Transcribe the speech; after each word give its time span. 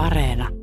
Areena. 0.00 0.59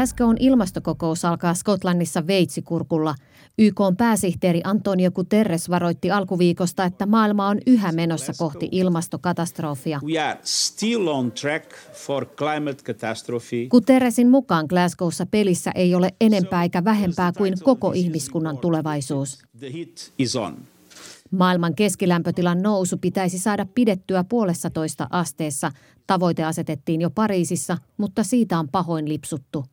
Glasgown 0.00 0.36
ilmastokokous 0.40 1.24
alkaa 1.24 1.54
Skotlannissa 1.54 2.26
veitsikurkulla. 2.26 3.14
YK 3.58 3.80
pääsihteeri 3.98 4.60
Antonio 4.64 5.10
Guterres 5.10 5.70
varoitti 5.70 6.10
alkuviikosta, 6.10 6.84
että 6.84 7.06
maailma 7.06 7.48
on 7.48 7.58
yhä 7.66 7.92
menossa 7.92 8.32
kohti 8.38 8.68
ilmastokatastrofia. 8.72 10.00
Guterresin 13.70 14.28
mukaan 14.28 14.66
Glasgowssa 14.68 15.26
pelissä 15.26 15.70
ei 15.74 15.94
ole 15.94 16.14
enempää 16.20 16.62
eikä 16.62 16.84
vähempää 16.84 17.32
kuin 17.38 17.54
koko 17.64 17.92
ihmiskunnan 17.92 18.58
tulevaisuus. 18.58 19.42
Maailman 21.30 21.74
keskilämpötilan 21.74 22.62
nousu 22.62 22.96
pitäisi 22.98 23.38
saada 23.38 23.66
pidettyä 23.74 24.24
puolessa 24.24 24.70
toista 24.70 25.06
asteessa. 25.10 25.72
Tavoite 26.06 26.44
asetettiin 26.44 27.00
jo 27.00 27.10
Pariisissa, 27.10 27.78
mutta 27.96 28.24
siitä 28.24 28.58
on 28.58 28.68
pahoin 28.68 29.08
lipsuttu. 29.08 29.64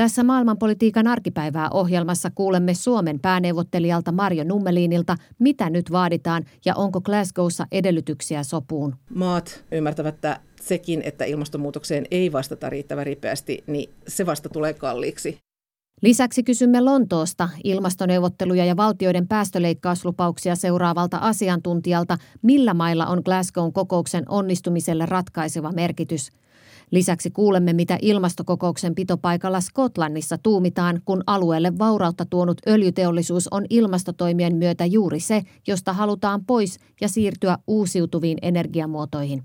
Tässä 0.00 0.24
maailmanpolitiikan 0.24 1.06
arkipäivää 1.06 1.70
ohjelmassa 1.70 2.30
kuulemme 2.34 2.74
Suomen 2.74 3.20
pääneuvottelijalta 3.20 4.12
Marjo 4.12 4.44
Nummeliinilta, 4.44 5.16
mitä 5.38 5.70
nyt 5.70 5.92
vaaditaan 5.92 6.44
ja 6.64 6.74
onko 6.74 7.00
Glasgowssa 7.00 7.66
edellytyksiä 7.72 8.42
sopuun. 8.42 8.96
Maat 9.14 9.64
ymmärtävät, 9.72 10.14
että 10.14 10.40
sekin, 10.60 11.02
että 11.04 11.24
ilmastonmuutokseen 11.24 12.06
ei 12.10 12.32
vastata 12.32 12.70
riittävän 12.70 13.06
ripeästi, 13.06 13.64
niin 13.66 13.90
se 14.08 14.26
vasta 14.26 14.48
tulee 14.48 14.74
kalliiksi. 14.74 15.38
Lisäksi 16.02 16.42
kysymme 16.42 16.80
Lontoosta 16.80 17.48
ilmastoneuvotteluja 17.64 18.64
ja 18.64 18.76
valtioiden 18.76 19.28
päästöleikkauslupauksia 19.28 20.56
seuraavalta 20.56 21.16
asiantuntijalta, 21.18 22.18
millä 22.42 22.74
mailla 22.74 23.06
on 23.06 23.22
Glasgown 23.24 23.72
kokouksen 23.72 24.24
onnistumiselle 24.28 25.06
ratkaiseva 25.06 25.72
merkitys. 25.72 26.30
Lisäksi 26.90 27.30
kuulemme, 27.30 27.72
mitä 27.72 27.98
ilmastokokouksen 28.02 28.94
pitopaikalla 28.94 29.60
Skotlannissa 29.60 30.38
tuumitaan, 30.38 31.00
kun 31.04 31.22
alueelle 31.26 31.78
vaurautta 31.78 32.24
tuonut 32.24 32.58
öljyteollisuus 32.68 33.48
on 33.48 33.66
ilmastotoimien 33.70 34.56
myötä 34.56 34.86
juuri 34.86 35.20
se, 35.20 35.42
josta 35.66 35.92
halutaan 35.92 36.44
pois 36.44 36.78
ja 37.00 37.08
siirtyä 37.08 37.58
uusiutuviin 37.66 38.38
energiamuotoihin. 38.42 39.42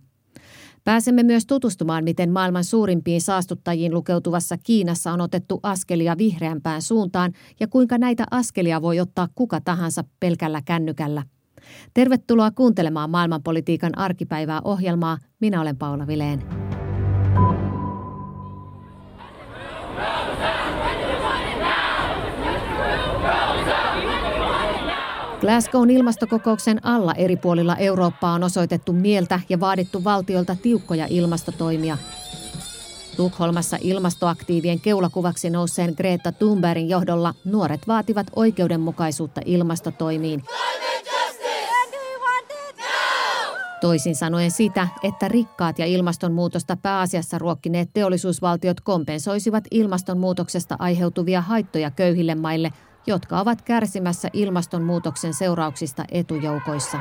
Pääsemme 0.83 1.23
myös 1.23 1.45
tutustumaan, 1.45 2.03
miten 2.03 2.31
maailman 2.31 2.63
suurimpiin 2.63 3.21
saastuttajiin 3.21 3.93
lukeutuvassa 3.93 4.57
Kiinassa 4.57 5.13
on 5.13 5.21
otettu 5.21 5.59
askelia 5.63 6.17
vihreämpään 6.17 6.81
suuntaan 6.81 7.33
ja 7.59 7.67
kuinka 7.67 7.97
näitä 7.97 8.25
askelia 8.31 8.81
voi 8.81 8.99
ottaa 8.99 9.27
kuka 9.35 9.61
tahansa 9.61 10.03
pelkällä 10.19 10.61
kännykällä. 10.65 11.23
Tervetuloa 11.93 12.51
kuuntelemaan 12.51 13.09
maailmanpolitiikan 13.09 13.97
arkipäivää 13.97 14.61
ohjelmaa. 14.63 15.17
Minä 15.39 15.61
olen 15.61 15.77
Paula 15.77 16.07
Vileen. 16.07 16.74
Glasgown 25.41 25.89
ilmastokokouksen 25.89 26.85
alla 26.85 27.13
eri 27.13 27.37
puolilla 27.37 27.75
Eurooppaa 27.75 28.33
on 28.33 28.43
osoitettu 28.43 28.93
mieltä 28.93 29.39
ja 29.49 29.59
vaadittu 29.59 30.03
valtiolta 30.03 30.55
tiukkoja 30.61 31.07
ilmastotoimia. 31.09 31.97
Tukholmassa 33.17 33.77
ilmastoaktiivien 33.81 34.79
keulakuvaksi 34.79 35.49
nousseen 35.49 35.93
Greta 35.97 36.31
Thunbergin 36.31 36.89
johdolla 36.89 37.33
nuoret 37.45 37.87
vaativat 37.87 38.27
oikeudenmukaisuutta 38.35 39.41
ilmastotoimiin. 39.45 40.43
Toisin 43.81 44.15
sanoen 44.15 44.51
sitä, 44.51 44.87
että 45.03 45.27
rikkaat 45.27 45.79
ja 45.79 45.85
ilmastonmuutosta 45.85 46.77
pääasiassa 46.81 47.37
ruokkineet 47.37 47.89
teollisuusvaltiot 47.93 48.81
kompensoisivat 48.81 49.63
ilmastonmuutoksesta 49.71 50.75
aiheutuvia 50.79 51.41
haittoja 51.41 51.91
köyhille 51.91 52.35
maille– 52.35 52.73
jotka 53.07 53.39
ovat 53.39 53.61
kärsimässä 53.61 54.29
ilmastonmuutoksen 54.33 55.33
seurauksista 55.33 56.05
etujoukoissa. 56.11 56.97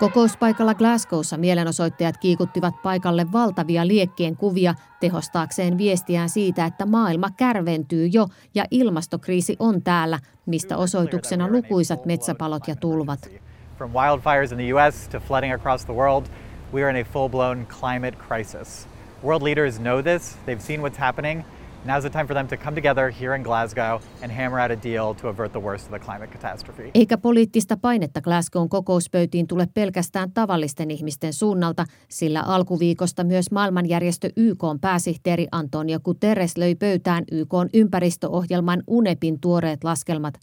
Kokouspaikalla 0.00 0.74
Glasgowssa 0.74 1.36
mielenosoittajat 1.36 2.16
kiikuttivat 2.18 2.82
paikalle 2.82 3.26
valtavia 3.32 3.86
liekkien 3.86 4.36
kuvia 4.36 4.74
tehostaakseen 5.00 5.78
viestiään 5.78 6.28
siitä, 6.28 6.64
että 6.64 6.86
maailma 6.86 7.30
kärventyy 7.36 8.06
jo 8.06 8.26
ja 8.54 8.64
ilmastokriisi 8.70 9.56
on 9.58 9.82
täällä, 9.82 10.18
mistä 10.46 10.76
osoituksena 10.76 11.48
lukuisat 11.48 12.06
metsäpalot 12.06 12.68
ja 12.68 12.76
tulvat. 12.76 13.30
From 13.78 13.90
wildfires 13.90 14.52
in 14.52 14.58
the 14.58 14.74
US 14.74 15.08
to 15.08 15.20
flooding 15.20 15.54
across 15.54 15.84
the 15.84 15.94
world, 15.94 16.26
we 16.74 16.82
are 16.82 16.98
in 16.98 17.06
a 17.06 17.08
full-blown 17.12 17.66
climate 17.80 18.18
crisis. 18.28 18.88
World 19.24 19.42
leaders 19.42 19.78
know 19.78 20.02
this, 20.02 20.36
they've 20.46 20.62
seen 20.62 20.80
what's 20.80 20.98
happening, 20.98 21.44
Now's 21.84 22.00
the 22.00 22.10
time 22.10 22.26
for 22.26 22.34
them 22.34 22.46
to 22.46 22.56
come 22.56 22.74
together 22.74 23.12
here 23.20 23.36
in 23.36 23.42
Glasgow 23.42 24.00
and 24.22 24.32
hammer 24.32 24.60
out 24.60 24.70
a 24.70 24.82
deal 24.82 25.14
to 25.14 25.28
avert 25.28 25.52
the 25.52 25.60
worst 25.60 25.84
of 25.84 25.90
the 25.90 25.98
climate 25.98 26.32
catastrophe. 26.32 26.90
Eikä 26.94 27.18
poliittista 27.18 27.76
painetta 27.76 28.20
Glasgown 28.20 28.68
kokouspöytiin 28.68 29.46
tule 29.46 29.68
pelkästään 29.74 30.32
tavallisten 30.32 30.90
ihmisten 30.90 31.32
suunnalta, 31.32 31.84
sillä 32.08 32.42
alkuviikosta 32.42 33.24
myös 33.24 33.50
maailmanjärjestö 33.50 34.30
YK 34.36 34.64
pääsihteeri 34.80 35.48
Antonio 35.52 36.00
Guterres 36.00 36.56
löi 36.56 36.74
pöytään 36.74 37.24
YK 37.32 37.52
ympäristöohjelman 37.74 38.82
UNEPin 38.86 39.40
tuoreet 39.40 39.84
laskelmat. 39.84 40.34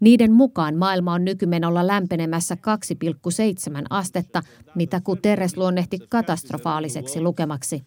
Niiden 0.00 0.32
mukaan 0.32 0.76
maailma 0.76 1.12
on 1.12 1.24
nykymenolla 1.24 1.86
lämpenemässä 1.86 2.54
2,7 2.54 3.86
astetta, 3.90 4.42
mitä 4.74 5.00
Guterres 5.00 5.56
luonnehti 5.56 5.98
katastrofaaliseksi 6.08 7.20
lukemaksi 7.20 7.82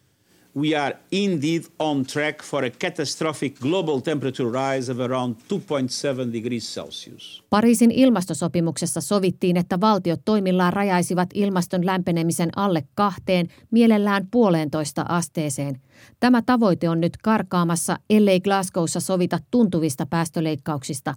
we 0.56 0.74
are 0.74 0.96
indeed 1.12 1.64
on 1.80 2.06
track 2.06 2.44
for 2.44 2.66
a 2.66 2.70
catastrophic 2.70 3.60
global 3.60 4.00
temperature 4.00 4.50
rise 4.50 4.92
of 4.92 5.00
around 5.00 5.36
2.7 5.50 6.34
degrees 6.34 6.74
Celsius. 6.74 7.44
Pariisin 7.50 7.92
ilmastosopimuksessa 7.92 9.02
sovittiin, 9.02 9.58
että 9.58 9.82
valtiot 9.82 10.22
toimillaan 10.26 10.74
rajaisivat 10.74 11.30
ilmaston 11.34 11.86
lämpenemisen 11.86 12.50
alle 12.56 12.84
kahteen, 12.96 13.48
mielellään 13.72 14.28
puolentoista 14.32 15.06
asteeseen. 15.10 15.82
Tämä 16.20 16.42
tavoite 16.42 16.90
on 16.90 17.02
nyt 17.02 17.18
karkaamassa, 17.18 17.98
ellei 18.10 18.40
Glasgowssa 18.40 19.00
sovita 19.00 19.40
tuntuvista 19.52 20.06
päästöleikkauksista. 20.06 21.14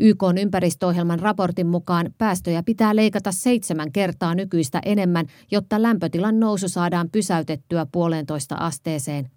YK 0.00 0.22
ympäristöohjelman 0.40 1.20
raportin 1.20 1.66
mukaan 1.66 2.14
päästöjä 2.18 2.62
pitää 2.62 2.96
leikata 2.96 3.32
seitsemän 3.32 3.92
kertaa 3.92 4.34
nykyistä 4.34 4.80
enemmän, 4.84 5.26
jotta 5.50 5.82
lämpötilan 5.82 6.40
nousu 6.40 6.68
saadaan 6.68 7.10
pysäytettyä 7.10 7.86
puolentoista 7.92 8.54
asteeseen. 8.54 9.30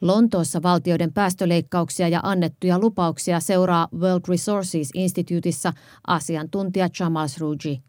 Lontoossa 0.00 0.62
valtioiden 0.62 1.12
päästöleikkauksia 1.12 2.08
ja 2.08 2.20
annettuja 2.22 2.78
lupauksia 2.78 3.40
seuraa 3.40 3.88
World 3.98 4.22
Resources 4.28 4.90
Instituteissa 4.94 5.72
asiantuntija 6.06 6.88
Jamal 7.00 7.28
Sruji. 7.28 7.82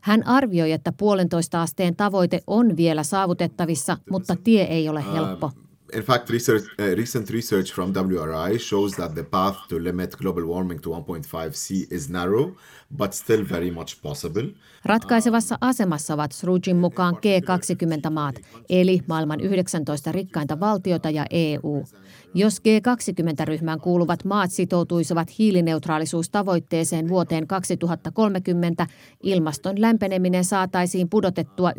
Hän 0.00 0.26
arvioi, 0.26 0.72
että 0.72 0.92
puolentoista 0.92 1.62
asteen 1.62 1.96
tavoite 1.96 2.40
on 2.46 2.76
vielä 2.76 3.02
saavutettavissa, 3.02 3.98
mutta 4.10 4.36
tie 4.44 4.62
ei 4.62 4.88
ole 4.88 5.04
helppo. 5.12 5.46
Uh, 5.46 5.66
in 5.94 6.02
fact, 6.02 6.30
research, 6.30 6.64
uh, 6.78 6.96
recent 6.96 7.30
research 7.30 7.74
from 7.74 7.92
WRI 7.92 8.58
shows 8.58 8.92
that 8.92 9.14
the 9.14 9.22
path 9.22 9.68
to 9.68 9.84
limit 9.84 10.16
global 10.16 10.44
warming 10.44 10.80
to 10.80 10.90
1.5 10.90 11.52
C 11.52 11.86
is 11.90 12.08
narrow, 12.10 12.56
but 12.96 13.12
still 13.14 13.44
very 13.50 13.70
much 13.70 14.02
possible. 14.02 14.48
Ratkaisevassa 14.84 15.58
asemassa 15.60 16.14
ovat 16.14 16.32
Srujin 16.32 16.76
mukaan 16.76 17.14
G20-maat, 17.14 18.34
eli 18.68 19.00
maailman 19.06 19.40
19 19.40 20.12
rikkainta 20.12 20.60
valtiota 20.60 21.10
ja 21.10 21.26
EU. 21.30 21.84
Jos 22.34 22.60
G20-ryhmään 22.60 23.80
kuuluvat 23.80 24.24
maat 24.24 24.50
sitoutuisivat 24.50 25.38
hiilineutraalisuustavoitteeseen 25.38 27.08
vuoteen 27.08 27.46
2030, 27.46 28.86
ilmaston 29.22 29.80
lämpeneminen 29.80 30.44
saataisiin 30.44 31.08
pudotettua 31.08 31.70
1,7 31.70 31.76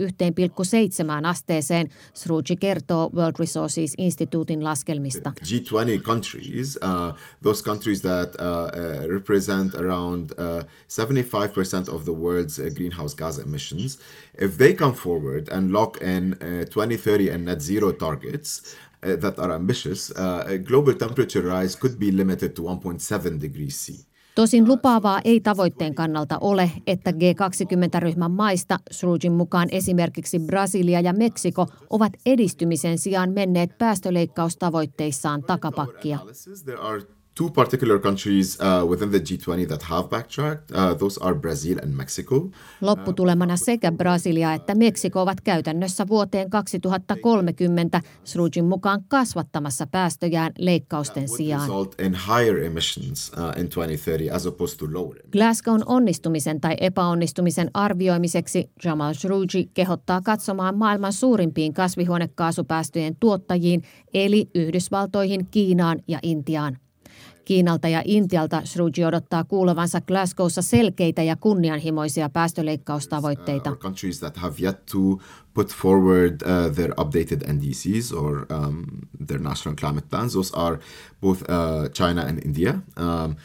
asteeseen, 1.23 1.89
Sruji 2.13 2.55
kertoo 2.59 3.09
World 3.15 3.35
Resources 3.39 3.93
Instituutin 3.97 4.63
laskelmista. 4.63 5.31
G20 5.43 6.01
countries, 6.01 6.79
uh, 6.83 7.19
those 7.43 7.63
countries 7.63 8.01
that 8.01 8.35
uh, 8.35 8.47
uh, 8.47 9.09
represent 9.09 9.75
around 9.75 10.31
uh, 10.31 10.63
75% 11.89 11.95
of 11.95 12.03
the 12.03 12.13
world's 12.13 12.59
uh, 12.59 12.65
greenhouse 12.75 13.15
gas 13.15 13.37
emissions, 13.37 13.99
if 14.41 14.57
they 14.57 14.73
come 14.73 14.93
forward 14.93 15.47
and 15.51 15.71
lock 15.71 15.97
in 16.01 16.35
uh, 16.41 16.65
2030 16.65 17.29
and 17.29 17.45
net 17.45 17.61
zero 17.61 17.91
targets, 17.91 18.75
Uh, 19.05 19.19
that 19.19 19.39
are 19.39 19.53
ambitious, 19.53 20.11
uh, 20.11 20.57
global 20.63 20.93
temperature 20.93 21.61
rise 21.61 21.77
could 21.77 21.97
be 21.99 22.11
limited 22.11 22.49
to 22.49 22.61
1.7 22.63 23.41
degrees 23.41 23.85
C. 23.85 24.07
Tosin 24.35 24.67
lupaavaa 24.67 25.21
ei 25.23 25.41
tavoitteen 25.41 25.95
kannalta 25.95 26.37
ole, 26.41 26.71
että 26.87 27.11
G20-ryhmän 27.11 28.31
maista, 28.31 28.79
Srugin 28.91 29.31
mukaan 29.31 29.67
esimerkiksi 29.71 30.39
Brasilia 30.39 30.99
ja 30.99 31.13
Meksiko, 31.13 31.67
ovat 31.89 32.13
edistymisen 32.25 32.97
sijaan 32.97 33.31
menneet 33.33 33.77
päästöleikkaustavoitteissaan 33.77 35.43
takapakkia 35.43 36.19
two 37.37 37.49
particular 37.49 37.99
countries 37.99 38.57
uh, 38.59 38.89
within 38.89 39.09
the 39.09 39.19
G20 39.19 39.67
that 39.67 39.83
have 39.83 40.09
backtracked. 40.09 40.71
Uh, 40.71 40.93
those 40.93 41.21
are 41.21 41.35
Brazil 41.35 41.77
and 41.83 41.93
Mexico. 41.93 42.49
Lopputulemana 42.81 43.57
sekä 43.57 43.91
Brasilia 43.91 44.53
että 44.53 44.75
Meksiko 44.75 45.21
ovat 45.21 45.41
käytännössä 45.41 46.07
vuoteen 46.07 46.49
2030 46.49 48.01
Srugin 48.23 48.65
mukaan 48.65 49.03
kasvattamassa 49.07 49.87
päästöjään 49.87 50.51
leikkausten 50.57 51.29
sijaan. 51.29 51.69
In 52.05 52.17
higher 52.27 52.63
emissions 52.63 53.31
uh, 53.33 53.61
in 53.61 53.69
2030 53.69 54.35
as 54.35 54.45
opposed 54.45 54.79
to 54.79 54.93
lower. 54.93 55.17
Glasgown 55.31 55.83
onnistumisen 55.85 56.61
tai 56.61 56.75
epäonnistumisen 56.81 57.71
arvioimiseksi 57.73 58.69
Jamal 58.83 59.13
Sruji 59.13 59.69
kehottaa 59.73 60.21
katsomaan 60.21 60.77
maailman 60.77 61.13
suurimpiin 61.13 61.73
kasvihuonekaasupäästöjen 61.73 63.15
tuottajiin 63.19 63.83
eli 64.13 64.49
Yhdysvaltoihin, 64.55 65.47
Kiinaan 65.51 65.99
ja 66.07 66.19
Intiaan. 66.23 66.77
Kiinalta 67.47 67.87
ja 67.87 68.01
Intialta 68.05 68.61
Shruji 68.65 69.05
odottaa 69.07 69.43
kuulevansa 69.43 70.01
Glasgowssa 70.01 70.61
selkeitä 70.61 71.23
ja 71.23 71.35
kunnianhimoisia 71.35 72.29
päästöleikkaustavoitteita. 72.29 73.69
Uh, 73.69 73.75
uh, 73.75 73.81
um, 78.67 78.85
uh, 81.31 81.37
China 81.93 82.21
and 82.21 82.39
India. 82.45 82.71
Um, 82.71 83.35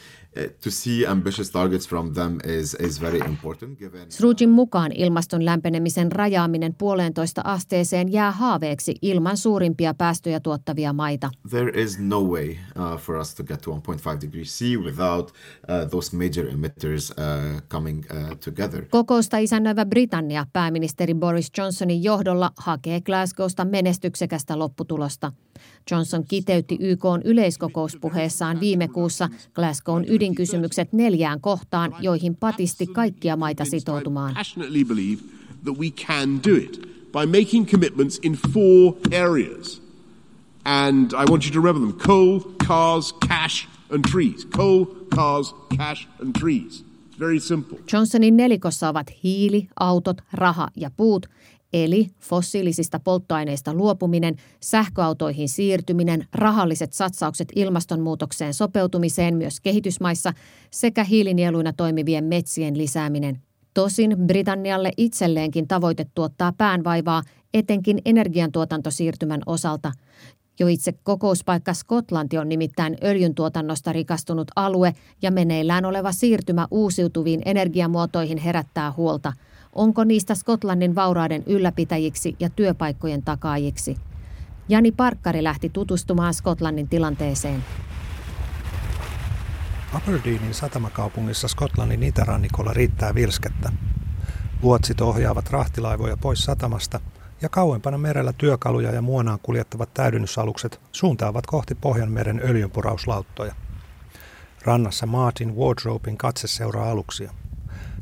to 0.63 0.71
see 0.71 1.05
ambitious 1.07 1.51
targets 1.51 1.89
from 1.89 2.13
them 2.13 2.37
is, 2.43 2.75
is 2.79 3.01
very 3.01 3.19
important. 3.19 3.79
Given... 3.79 4.11
Srujin 4.11 4.49
mukaan 4.49 4.91
ilmaston 4.91 5.45
lämpenemisen 5.45 6.11
rajaaminen 6.11 6.75
puolentoista 6.75 7.41
asteeseen 7.45 8.11
jää 8.11 8.31
haaveeksi 8.31 8.95
ilman 9.01 9.37
suurimpia 9.37 9.93
päästöjä 9.93 10.39
tuottavia 10.39 10.93
maita. 10.93 11.29
There 11.49 11.81
is 11.81 11.99
no 11.99 12.21
way 12.21 12.49
uh, 12.49 12.99
for 12.99 13.15
us 13.15 13.35
to 13.35 13.43
get 13.43 13.61
to 13.61 13.71
1.5 13.71 14.21
degrees 14.21 14.59
C 14.59 14.65
without 14.83 15.29
uh, 15.31 15.89
those 15.89 16.17
major 16.17 16.53
emitters 16.53 17.11
uh, 17.11 17.61
coming 17.69 18.05
uh, 18.11 18.37
together. 18.45 18.85
Kokousta 18.89 19.37
isännöivä 19.37 19.85
Britannia 19.85 20.45
pääministeri 20.53 21.13
Boris 21.13 21.51
Johnsonin 21.57 22.03
johdolla 22.03 22.51
hakee 22.57 23.01
Glasgowsta 23.01 23.65
menestyksekästä 23.65 24.59
lopputulosta. 24.59 25.31
Johnson 25.91 26.23
kiteytti 26.27 26.77
YK 26.79 27.03
yleiskokouspuheessaan 27.23 28.59
viime 28.59 28.87
kuussa 28.87 29.29
Glasgown 29.53 30.05
ydinkysymykset 30.23 30.93
neljään 30.93 31.41
kohtaan, 31.41 31.95
joihin 31.99 32.35
patisti 32.35 32.87
kaikkia 32.87 33.35
maita 33.35 33.65
sitoutumaan. 33.65 34.35
by 37.13 37.27
making 37.27 37.67
commitments 37.67 38.19
in 38.23 38.33
four 38.53 38.95
areas. 39.11 39.81
And 40.65 41.13
I 41.13 41.25
want 41.29 41.45
you 41.45 41.51
to 41.51 41.61
remember 41.61 41.79
them 41.79 41.99
coal, 41.99 42.39
cars, 42.67 43.13
cash 43.27 43.67
and 43.91 44.03
trees. 44.03 44.45
Coal, 44.45 44.85
cars, 45.15 45.53
cash 45.77 46.07
and 46.19 46.33
trees. 46.35 46.83
Very 47.19 47.39
simple. 47.39 47.77
Johnsonin 47.93 48.37
nelikossa 48.37 48.89
ovat 48.89 49.07
hiili, 49.23 49.67
autot, 49.79 50.21
raha 50.33 50.67
ja 50.75 50.91
puut, 50.91 51.25
eli 51.73 52.07
fossiilisista 52.19 52.99
polttoaineista 52.99 53.73
luopuminen, 53.73 54.35
sähköautoihin 54.59 55.49
siirtyminen, 55.49 56.27
rahalliset 56.33 56.93
satsaukset 56.93 57.47
ilmastonmuutokseen 57.55 58.53
sopeutumiseen 58.53 59.37
myös 59.37 59.59
kehitysmaissa 59.59 60.33
sekä 60.71 61.03
hiilinieluina 61.03 61.73
toimivien 61.73 62.23
metsien 62.23 62.77
lisääminen. 62.77 63.41
Tosin 63.73 64.15
Britannialle 64.27 64.91
itselleenkin 64.97 65.67
tavoite 65.67 66.05
tuottaa 66.15 66.51
päänvaivaa 66.57 67.23
etenkin 67.53 68.01
energiantuotantosiirtymän 68.05 69.41
osalta. 69.45 69.91
Jo 70.59 70.67
itse 70.67 70.93
kokouspaikka 71.03 71.73
Skotlanti 71.73 72.37
on 72.37 72.49
nimittäin 72.49 72.97
öljyntuotannosta 73.03 73.93
rikastunut 73.93 74.47
alue 74.55 74.93
ja 75.21 75.31
meneillään 75.31 75.85
oleva 75.85 76.11
siirtymä 76.11 76.67
uusiutuviin 76.71 77.41
energiamuotoihin 77.45 78.37
herättää 78.37 78.91
huolta– 78.91 79.33
Onko 79.75 80.03
niistä 80.03 80.35
Skotlannin 80.35 80.95
vaurauden 80.95 81.43
ylläpitäjiksi 81.45 82.35
ja 82.39 82.49
työpaikkojen 82.49 83.23
takaajiksi? 83.23 83.97
Jani 84.69 84.91
Parkkari 84.91 85.43
lähti 85.43 85.69
tutustumaan 85.69 86.33
Skotlannin 86.33 86.87
tilanteeseen. 86.89 87.63
Aberdeenin 89.93 90.53
satamakaupungissa 90.53 91.47
Skotlannin 91.47 92.03
itärannikolla 92.03 92.73
riittää 92.73 93.15
vilskettä. 93.15 93.71
Luotsit 94.61 95.01
ohjaavat 95.01 95.49
rahtilaivoja 95.49 96.17
pois 96.17 96.45
satamasta 96.45 96.99
ja 97.41 97.49
kauempana 97.49 97.97
merellä 97.97 98.33
työkaluja 98.33 98.91
ja 98.91 99.01
muonaan 99.01 99.39
kuljettavat 99.43 99.93
täydennysalukset 99.93 100.81
suuntaavat 100.91 101.45
kohti 101.45 101.75
Pohjanmeren 101.75 102.41
öljynporauslauttoja. 102.43 103.55
Rannassa 104.65 105.05
Martin 105.05 105.55
Wardrobein 105.55 106.17
katse 106.17 106.47
seuraa 106.47 106.91
aluksia. 106.91 107.31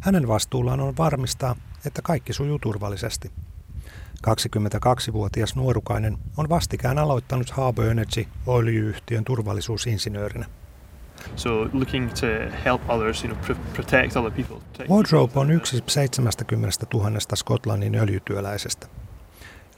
Hänen 0.01 0.27
vastuullaan 0.27 0.79
on 0.79 0.97
varmistaa, 0.97 1.55
että 1.85 2.01
kaikki 2.01 2.33
sujuu 2.33 2.59
turvallisesti. 2.59 3.31
22-vuotias 4.27 5.55
nuorukainen 5.55 6.17
on 6.37 6.49
vastikään 6.49 6.97
aloittanut 6.97 7.49
Harbour 7.49 7.87
Energy 7.87 8.25
öljyyhtiön 8.47 9.23
turvallisuusinsinöörinä. 9.23 10.45
So 11.35 11.69
looking 11.73 12.09
to 12.09 12.27
help 12.65 12.89
others, 12.89 13.23
you 13.23 13.35
know, 13.35 13.57
protect 13.73 14.15
other 14.15 14.31
people. 14.31 14.57
Wardrobe 14.89 15.39
on 15.39 15.51
yksi 15.51 15.83
70 15.87 16.85
000 16.93 17.19
Skotlannin 17.35 17.95
öljytyöläisestä. 17.95 18.87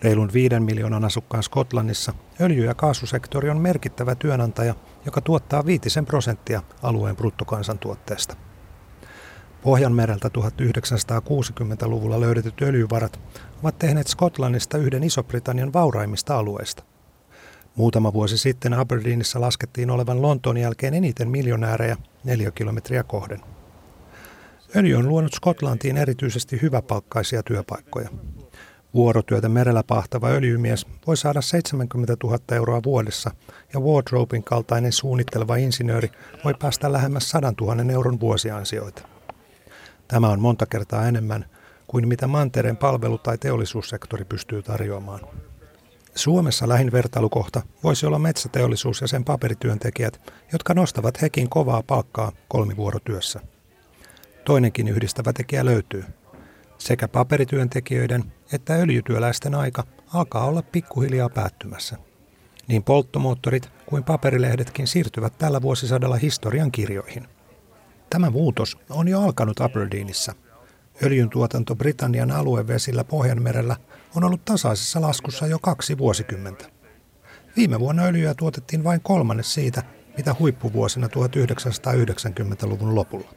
Reilun 0.04 0.34
viiden 0.34 0.64
miljoonan 0.64 1.06
asukkaan 1.06 1.44
Skotlannissa 1.44 2.14
öljy- 2.42 2.66
ja 2.66 2.76
kaasusektori 2.76 3.50
on 3.50 3.62
merkittävä 3.62 4.16
työnantaja, 4.16 4.76
joka 5.06 5.22
tuottaa 5.22 5.66
viitisen 5.66 6.06
prosenttia 6.06 6.62
alueen 6.84 7.16
bruttokansantuotteesta. 7.16 8.36
Pohjanmereltä 9.64 10.28
1960-luvulla 10.28 12.20
löydetyt 12.20 12.62
öljyvarat 12.62 13.20
ovat 13.64 13.80
tehneet 13.80 14.08
Skotlannista 14.08 14.78
yhden 14.78 15.04
Iso-Britannian 15.04 15.74
vauraimmista 15.74 16.38
alueista. 16.38 16.84
Muutama 17.76 18.14
vuosi 18.14 18.38
sitten 18.38 18.74
Aberdeenissa 18.74 19.42
laskettiin 19.42 19.90
olevan 19.90 20.22
Lontoon 20.22 20.58
jälkeen 20.58 20.94
eniten 20.94 21.30
miljonäärejä 21.30 21.98
kilometriä 22.56 23.04
kohden. 23.04 23.40
Öljy 24.76 24.96
on 24.96 25.10
luonut 25.10 25.34
Skotlantiin 25.34 25.98
erityisesti 25.98 26.62
hyväpalkkaisia 26.62 27.44
työpaikkoja. 27.44 28.10
Vuorotyötä 28.94 29.50
merellä 29.50 29.84
pahtava 29.88 30.28
öljymies 30.28 30.86
voi 31.08 31.18
saada 31.18 31.42
70 31.42 32.16
000 32.24 32.38
euroa 32.52 32.80
vuodessa 32.86 33.32
ja 33.74 33.80
Wardrobein 33.80 34.44
kaltainen 34.44 34.92
suunnitteleva 34.92 35.56
insinööri 35.56 36.12
voi 36.44 36.54
päästä 36.60 36.92
lähemmäs 36.92 37.30
100 37.30 37.54
000 37.62 37.92
euron 37.92 38.20
vuosiansioita. 38.20 39.13
Tämä 40.08 40.30
on 40.30 40.40
monta 40.40 40.66
kertaa 40.66 41.08
enemmän 41.08 41.46
kuin 41.88 42.08
mitä 42.08 42.28
mantereen 42.28 42.78
palvelu- 42.78 43.18
tai 43.18 43.38
teollisuussektori 43.38 44.26
pystyy 44.26 44.64
tarjoamaan. 44.64 45.20
Suomessa 46.16 46.70
lähin 46.70 46.92
vertailukohta 46.92 47.62
voisi 47.84 48.06
olla 48.06 48.20
metsäteollisuus 48.20 49.02
ja 49.02 49.08
sen 49.08 49.26
paperityöntekijät, 49.26 50.32
jotka 50.52 50.74
nostavat 50.74 51.22
hekin 51.22 51.50
kovaa 51.50 51.84
palkkaa 51.84 52.32
kolmivuorotyössä. 52.48 53.40
Toinenkin 54.46 54.88
yhdistävä 54.88 55.34
tekijä 55.34 55.66
löytyy. 55.66 56.06
Sekä 56.78 57.08
paperityöntekijöiden 57.08 58.34
että 58.52 58.74
öljytyöläisten 58.74 59.56
aika 59.56 59.84
alkaa 60.14 60.46
olla 60.46 60.62
pikkuhiljaa 60.62 61.30
päättymässä. 61.30 61.98
Niin 62.68 62.84
polttomoottorit 62.84 63.70
kuin 63.86 64.04
paperilehdetkin 64.04 64.88
siirtyvät 64.88 65.38
tällä 65.38 65.62
vuosisadalla 65.62 66.16
historian 66.16 66.72
kirjoihin. 66.72 67.28
Tämä 68.14 68.30
muutos 68.30 68.78
on 68.90 69.08
jo 69.08 69.22
alkanut 69.22 69.62
Aberdeenissa. 69.62 70.34
Öljyn 71.04 71.30
tuotanto 71.30 71.76
Britannian 71.76 72.32
aluevesillä 72.32 73.04
Pohjanmerellä 73.04 73.76
on 74.16 74.24
ollut 74.24 74.46
tasaisessa 74.46 75.02
laskussa 75.02 75.48
jo 75.48 75.60
kaksi 75.60 75.98
vuosikymmentä. 75.98 76.66
Viime 77.56 77.80
vuonna 77.80 78.04
öljyä 78.04 78.34
tuotettiin 78.34 78.84
vain 78.84 79.02
kolmannes 79.02 79.54
siitä, 79.54 79.84
mitä 80.18 80.36
huippuvuosina 80.40 81.08
1990-luvun 81.08 82.96
lopulla. 82.96 83.34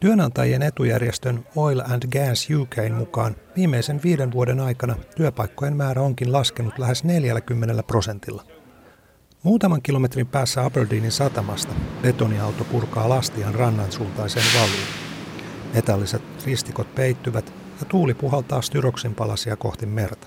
Työnantajien 0.00 0.62
etujärjestön 0.62 1.46
Oil 1.56 1.80
and 1.80 2.02
Gas 2.12 2.48
UKin 2.60 2.94
mukaan 2.94 3.36
viimeisen 3.56 4.00
viiden 4.04 4.32
vuoden 4.32 4.60
aikana 4.60 4.96
työpaikkojen 5.16 5.76
määrä 5.76 6.02
onkin 6.02 6.32
laskenut 6.32 6.78
lähes 6.78 7.04
40 7.04 7.82
prosentilla– 7.82 8.44
Muutaman 9.42 9.82
kilometrin 9.82 10.26
päässä 10.26 10.64
Aberdeenin 10.64 11.12
satamasta 11.12 11.74
betoniauto 12.02 12.64
purkaa 12.64 13.08
lastian 13.08 13.54
rannan 13.54 13.92
suuntaiseen 13.92 14.46
valuun. 14.54 14.88
Metalliset 15.74 16.22
ristikot 16.46 16.94
peittyvät 16.94 17.52
ja 17.80 17.86
tuuli 17.86 18.14
puhaltaa 18.14 18.62
styroksin 18.62 19.14
palasia 19.14 19.56
kohti 19.56 19.86
merta. 19.86 20.26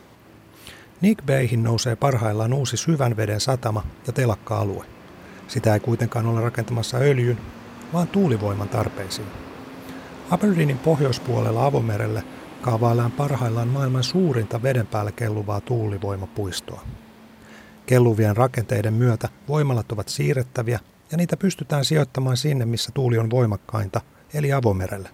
Nick 1.02 1.26
Bayhin 1.26 1.64
nousee 1.64 1.96
parhaillaan 1.96 2.54
uusi 2.54 2.78
syvän 2.78 3.18
veden 3.18 3.40
satama 3.40 3.84
ja 4.08 4.14
telakka-alue. 4.14 4.86
Sitä 5.48 5.74
ei 5.74 5.80
kuitenkaan 5.80 6.26
ole 6.26 6.42
rakentamassa 6.42 6.98
öljyn, 6.98 7.38
vaan 7.94 8.08
tuulivoiman 8.08 8.70
tarpeisiin. 8.70 9.28
Aberdeenin 10.30 10.78
pohjoispuolella 10.78 11.66
avomerelle 11.66 12.24
kaavaillaan 12.62 13.12
parhaillaan 13.12 13.68
maailman 13.68 14.04
suurinta 14.04 14.64
veden 14.64 14.88
päällä 14.88 15.12
kelluvaa 15.12 15.62
tuulivoimapuistoa. 15.62 16.82
Kelluvien 17.86 18.38
rakenteiden 18.38 18.94
myötä 18.94 19.30
voimalat 19.48 19.92
ovat 19.92 20.10
siirrettäviä 20.10 20.80
ja 21.12 21.18
niitä 21.18 21.38
pystytään 21.38 21.86
sijoittamaan 21.86 22.38
sinne, 22.38 22.66
missä 22.66 22.92
tuuli 22.94 23.18
on 23.18 23.30
voimakkainta, 23.30 24.02
eli 24.34 24.54
avomerelle. 24.54 25.10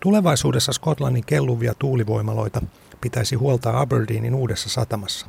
Tulevaisuudessa 0.00 0.72
Skotlannin 0.72 1.26
kelluvia 1.26 1.74
tuulivoimaloita 1.78 2.62
pitäisi 3.00 3.36
huoltaa 3.36 3.80
Aberdeenin 3.80 4.34
uudessa 4.34 4.68
satamassa. 4.68 5.26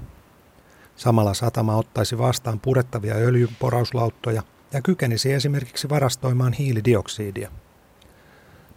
Samalla 0.96 1.34
satama 1.34 1.75
ottaisi 1.75 2.17
vastaan 2.17 2.60
purettavia 2.60 3.15
öljynporauslauttoja 3.15 4.43
ja 4.74 4.82
kykenisi 4.82 5.34
esimerkiksi 5.34 5.89
varastoimaan 5.89 6.53
hiilidioksidia. 6.53 7.51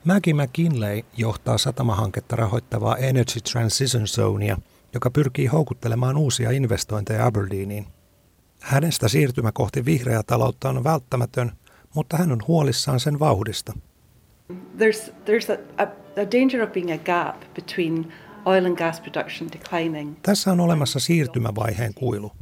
Maggie 0.04 0.34
McKinley 0.34 1.02
johtaa 1.16 1.58
satamahanketta 1.58 2.36
rahoittavaa 2.36 2.96
Energy 2.96 3.40
Transition 3.52 4.06
Zonea, 4.06 4.58
joka 4.96 5.10
pyrkii 5.10 5.46
houkuttelemaan 5.46 6.16
uusia 6.16 6.50
investointeja 6.50 7.26
Aberdeeniin. 7.26 7.86
Hänestä 8.60 9.08
siirtymä 9.08 9.52
kohti 9.52 9.84
vihreää 9.84 10.22
taloutta 10.26 10.68
on 10.68 10.84
välttämätön, 10.84 11.52
mutta 11.94 12.16
hän 12.16 12.32
on 12.32 12.42
huolissaan 12.48 13.00
sen 13.00 13.18
vauhdista. 13.18 13.72
There's, 14.52 15.10
there's 15.10 15.52
a, 15.52 15.82
a, 15.82 15.86
a 16.22 16.26
danger 16.32 16.62
of 16.62 16.72
being 16.72 16.92
a 16.92 16.98
gap 16.98 17.54
between 17.54 18.12
oil 18.44 18.64
and 18.66 18.76
gas 18.76 19.00
production 19.00 19.50
declining. 19.52 20.16
Tässä 20.22 20.52
on 20.52 20.60
olemassa 20.60 21.00
siirtymävaiheen 21.00 21.94
kuilu. 21.94 22.32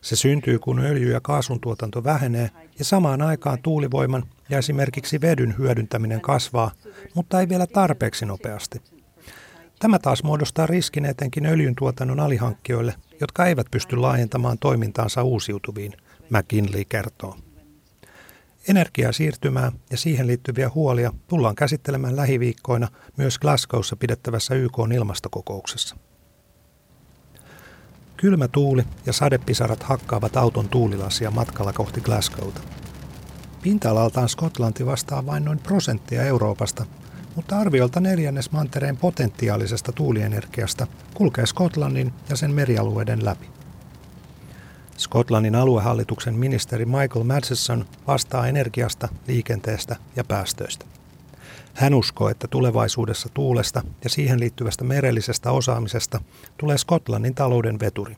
Se 0.00 0.16
syntyy, 0.16 0.58
kun 0.58 0.78
öljy- 0.78 1.12
ja 1.12 1.20
kaasun 1.20 1.60
tuotanto 1.60 2.04
vähenee 2.04 2.50
ja 2.78 2.84
samaan 2.84 3.22
aikaan 3.22 3.58
tuulivoiman 3.62 4.22
ja 4.48 4.58
esimerkiksi 4.58 5.20
vedyn 5.20 5.54
hyödyntäminen 5.58 6.20
kasvaa, 6.20 6.70
mutta 7.14 7.40
ei 7.40 7.48
vielä 7.48 7.66
tarpeeksi 7.66 8.26
nopeasti. 8.26 8.82
Tämä 9.78 9.98
taas 9.98 10.22
muodostaa 10.22 10.66
riskin 10.66 11.04
etenkin 11.04 11.46
öljyn 11.46 11.74
tuotannon 11.74 12.20
alihankkijoille, 12.20 12.94
jotka 13.20 13.46
eivät 13.46 13.66
pysty 13.70 13.96
laajentamaan 13.96 14.58
toimintaansa 14.58 15.22
uusiutuviin, 15.22 15.92
McKinley 16.30 16.84
kertoo. 16.84 17.36
Energiasiirtymää 18.68 19.72
ja 19.90 19.96
siihen 19.96 20.26
liittyviä 20.26 20.70
huolia 20.74 21.12
tullaan 21.28 21.54
käsittelemään 21.54 22.16
lähiviikkoina 22.16 22.88
myös 23.16 23.38
Glasgowssa 23.38 23.96
pidettävässä 23.96 24.54
YK 24.54 24.78
ilmastokokouksessa. 24.94 25.96
Kylmä 28.16 28.48
tuuli 28.48 28.84
ja 29.06 29.12
sadepisarat 29.12 29.82
hakkaavat 29.82 30.36
auton 30.36 30.68
tuulilasia 30.68 31.30
matkalla 31.30 31.72
kohti 31.72 32.00
Glasgowta. 32.00 32.60
Pinta-alaltaan 33.62 34.28
Skotlanti 34.28 34.86
vastaa 34.86 35.26
vain 35.26 35.44
noin 35.44 35.58
prosenttia 35.58 36.22
Euroopasta, 36.22 36.86
mutta 37.38 37.58
arviolta 37.58 38.00
neljännes 38.00 38.52
mantereen 38.52 38.96
potentiaalisesta 38.96 39.92
tuulienergiasta 39.92 40.86
kulkee 41.14 41.46
Skotlannin 41.46 42.12
ja 42.28 42.36
sen 42.36 42.50
merialueiden 42.50 43.24
läpi. 43.24 43.46
Skotlannin 44.96 45.54
aluehallituksen 45.54 46.34
ministeri 46.34 46.84
Michael 46.84 47.24
Madsen 47.24 47.84
vastaa 48.06 48.46
energiasta, 48.46 49.08
liikenteestä 49.26 49.96
ja 50.16 50.24
päästöistä. 50.24 50.84
Hän 51.74 51.94
uskoo, 51.94 52.28
että 52.28 52.48
tulevaisuudessa 52.48 53.28
tuulesta 53.34 53.82
ja 54.04 54.10
siihen 54.10 54.40
liittyvästä 54.40 54.84
merellisestä 54.84 55.50
osaamisesta 55.50 56.20
tulee 56.56 56.78
Skotlannin 56.78 57.34
talouden 57.34 57.80
veturi. 57.80 58.16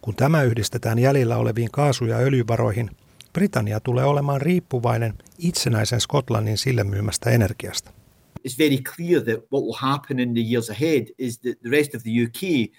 Kun 0.00 0.16
tämä 0.16 0.42
yhdistetään 0.42 0.98
jäljellä 0.98 1.36
oleviin 1.36 1.70
kaasu- 1.70 2.06
ja 2.06 2.16
öljyvaroihin, 2.16 2.90
Britannia 3.32 3.80
tulee 3.80 4.04
olemaan 4.04 4.40
riippuvainen 4.40 5.14
itsenäisen 5.38 6.00
Skotlannin 6.00 6.58
sille 6.58 6.84
myymästä 6.84 7.30
energiasta. 7.30 8.01
It's 8.48 8.58
very 8.58 8.78
clear 8.96 9.22
that 9.22 9.36
what 9.52 9.64
will 9.64 9.76
happen 9.78 10.20
in 10.20 10.34
the 10.34 10.42
years 10.50 10.70
ahead 10.70 11.06
is 11.18 11.38
that 11.38 11.60
the 11.60 11.70
rest 11.70 11.94
of 11.94 12.02
the 12.02 12.10
UK 12.24 12.70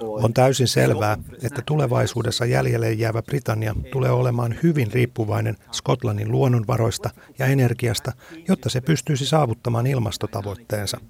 on 0.00 0.34
täysin 0.34 0.68
selvää, 0.68 1.18
että 1.42 1.62
tulevaisuudessa 1.66 2.44
jäljelle 2.44 2.92
jäävä 2.92 3.22
Britannia 3.22 3.74
tulee 3.92 4.10
olemaan 4.10 4.56
hyvin 4.62 4.92
riippuvainen 4.92 5.56
Skotlannin 5.72 6.32
luonnonvaroista 6.32 7.10
ja 7.38 7.46
energiasta, 7.46 8.12
jotta 8.48 8.68
se 8.68 8.80
pystyisi 8.80 9.26
saavuttamaan 9.26 9.86
ilmastotavoitteensa. 9.86 11.00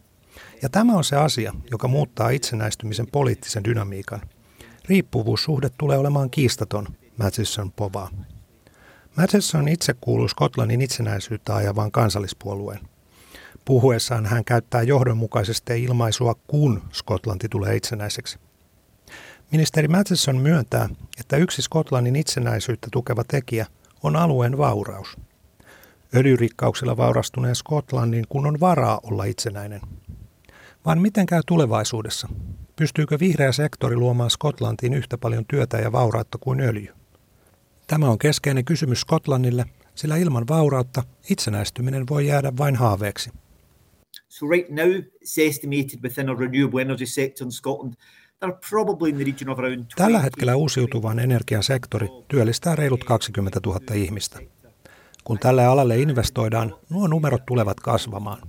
Ja 0.62 0.68
tämä 0.68 0.96
on 0.96 1.04
se 1.04 1.16
asia, 1.16 1.52
joka 1.70 1.88
muuttaa 1.88 2.30
itsenäistymisen 2.30 3.06
poliittisen 3.12 3.64
dynamiikan. 3.64 4.20
Riippuvuussuhde 4.88 5.68
tulee 5.78 5.98
olemaan 5.98 6.30
kiistaton, 6.30 6.86
Matheson 7.16 7.72
povaa. 7.72 8.10
Matheson 9.16 9.68
itse 9.68 9.94
kuuluu 10.00 10.28
Skotlannin 10.28 10.82
itsenäisyyttä 10.82 11.54
ajavaan 11.56 11.92
kansallispuolueen. 11.92 12.80
Puhuessaan 13.64 14.26
hän 14.26 14.44
käyttää 14.44 14.82
johdonmukaisesti 14.82 15.82
ilmaisua 15.82 16.34
kun 16.46 16.82
Skotlanti 16.92 17.48
tulee 17.48 17.76
itsenäiseksi. 17.76 18.38
Ministeri 19.52 19.88
Matheson 19.88 20.36
myöntää, 20.36 20.88
että 21.20 21.36
yksi 21.36 21.62
Skotlannin 21.62 22.16
itsenäisyyttä 22.16 22.88
tukeva 22.92 23.24
tekijä 23.24 23.66
on 24.02 24.16
alueen 24.16 24.58
vauraus. 24.58 25.16
Öljyrikkauksilla 26.16 26.96
vaurastuneen 26.96 27.56
Skotlannin 27.56 28.24
kun 28.28 28.46
on 28.46 28.60
varaa 28.60 29.00
olla 29.02 29.24
itsenäinen. 29.24 29.80
Vaan 30.84 31.00
miten 31.00 31.26
käy 31.26 31.40
tulevaisuudessa? 31.46 32.28
Pystyykö 32.76 33.18
vihreä 33.18 33.52
sektori 33.52 33.96
luomaan 33.96 34.30
Skotlantiin 34.30 34.94
yhtä 34.94 35.18
paljon 35.18 35.44
työtä 35.48 35.78
ja 35.78 35.92
vaurautta 35.92 36.38
kuin 36.38 36.60
öljy? 36.60 36.95
Tämä 37.86 38.08
on 38.08 38.18
keskeinen 38.18 38.64
kysymys 38.64 39.00
Skotlannille, 39.00 39.64
sillä 39.94 40.16
ilman 40.16 40.48
vaurautta 40.48 41.02
itsenäistyminen 41.30 42.04
voi 42.10 42.26
jäädä 42.26 42.52
vain 42.58 42.76
haaveeksi. 42.76 43.30
So 44.28 44.46
right 44.46 44.70
now 44.70 44.88
it's 44.88 45.48
estimated 45.48 46.02
within 46.02 46.28
a 46.28 46.34
renewable 46.34 46.82
energy 46.82 47.06
sector 47.06 47.46
in 47.46 47.52
Scotland 47.52 47.94
Tällä 49.96 50.20
hetkellä 50.20 50.56
uusiutuvan 50.56 51.18
energian 51.18 51.62
sektori 51.62 52.08
työllistää 52.28 52.76
reilut 52.76 53.04
20 53.04 53.60
000 53.66 53.80
ihmistä. 53.94 54.38
Kun 55.24 55.38
tälle 55.38 55.66
alalle 55.66 55.98
investoidaan, 55.98 56.74
nuo 56.90 57.06
numerot 57.06 57.46
tulevat 57.46 57.80
kasvamaan. 57.80 58.42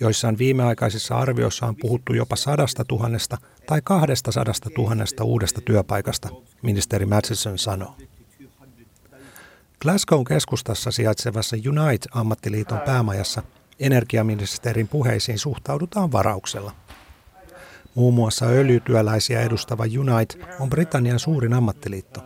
Joissain 0.00 0.38
viimeaikaisissa 0.38 1.18
arvioissa 1.18 1.66
on 1.66 1.76
puhuttu 1.76 2.14
jopa 2.14 2.36
sadasta 2.36 2.84
tuhannesta 2.84 3.38
tai 3.66 3.80
kahdesta 3.84 4.32
sadasta 4.32 4.70
tuhannesta 4.74 5.24
uudesta 5.24 5.60
työpaikasta, 5.60 6.28
ministeri 6.62 7.06
Matheson 7.06 7.58
sanoo. 7.58 7.96
Glasgow 9.80 10.22
keskustassa 10.28 10.90
sijaitsevassa 10.90 11.56
Unite-ammattiliiton 11.56 12.80
päämajassa 12.80 13.42
energiaministerin 13.80 14.88
puheisiin 14.88 15.38
suhtaudutaan 15.38 16.12
varauksella. 16.12 16.72
Muun 17.94 18.14
muassa 18.14 18.46
öljytyöläisiä 18.46 19.40
edustava 19.42 19.84
Unite 19.84 20.38
on 20.60 20.70
Britannian 20.70 21.18
suurin 21.18 21.54
ammattiliitto. 21.54 22.20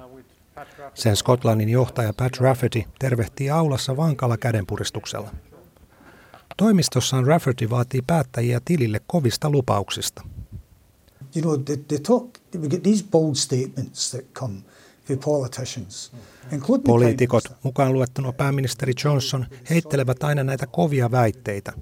Sen 0.94 1.16
Skotlannin 1.16 1.68
johtaja 1.68 2.12
Pat 2.12 2.37
Rafferty 2.37 2.82
tervehtii 2.99 3.50
aulassa 3.50 3.97
vankalla 3.97 4.37
kädenpuristuksella. 4.37 5.30
Toimistossaan 6.56 7.26
Rafferty 7.26 7.71
vaatii 7.71 8.02
päättäjiä 8.06 8.61
tilille 8.64 9.00
kovista 9.06 9.50
lupauksista. 9.50 10.23
You 11.37 11.42
know, 11.42 11.64
they, 11.64 11.76
they 11.76 11.99
talk, 11.99 12.38
we 12.61 12.68
get 12.68 12.82
these 12.82 13.04
bold 13.11 13.35
statements 13.35 14.11
that 14.11 14.25
come 14.32 14.62
Poliitikot, 16.87 17.44
mukaan 17.62 17.92
luettuna 17.92 18.32
pääministeri 18.32 18.92
Johnson, 19.04 19.47
heittelevät 19.71 20.23
aina 20.23 20.44
näitä 20.44 20.66
kovia 20.66 21.11
väitteitä. 21.11 21.73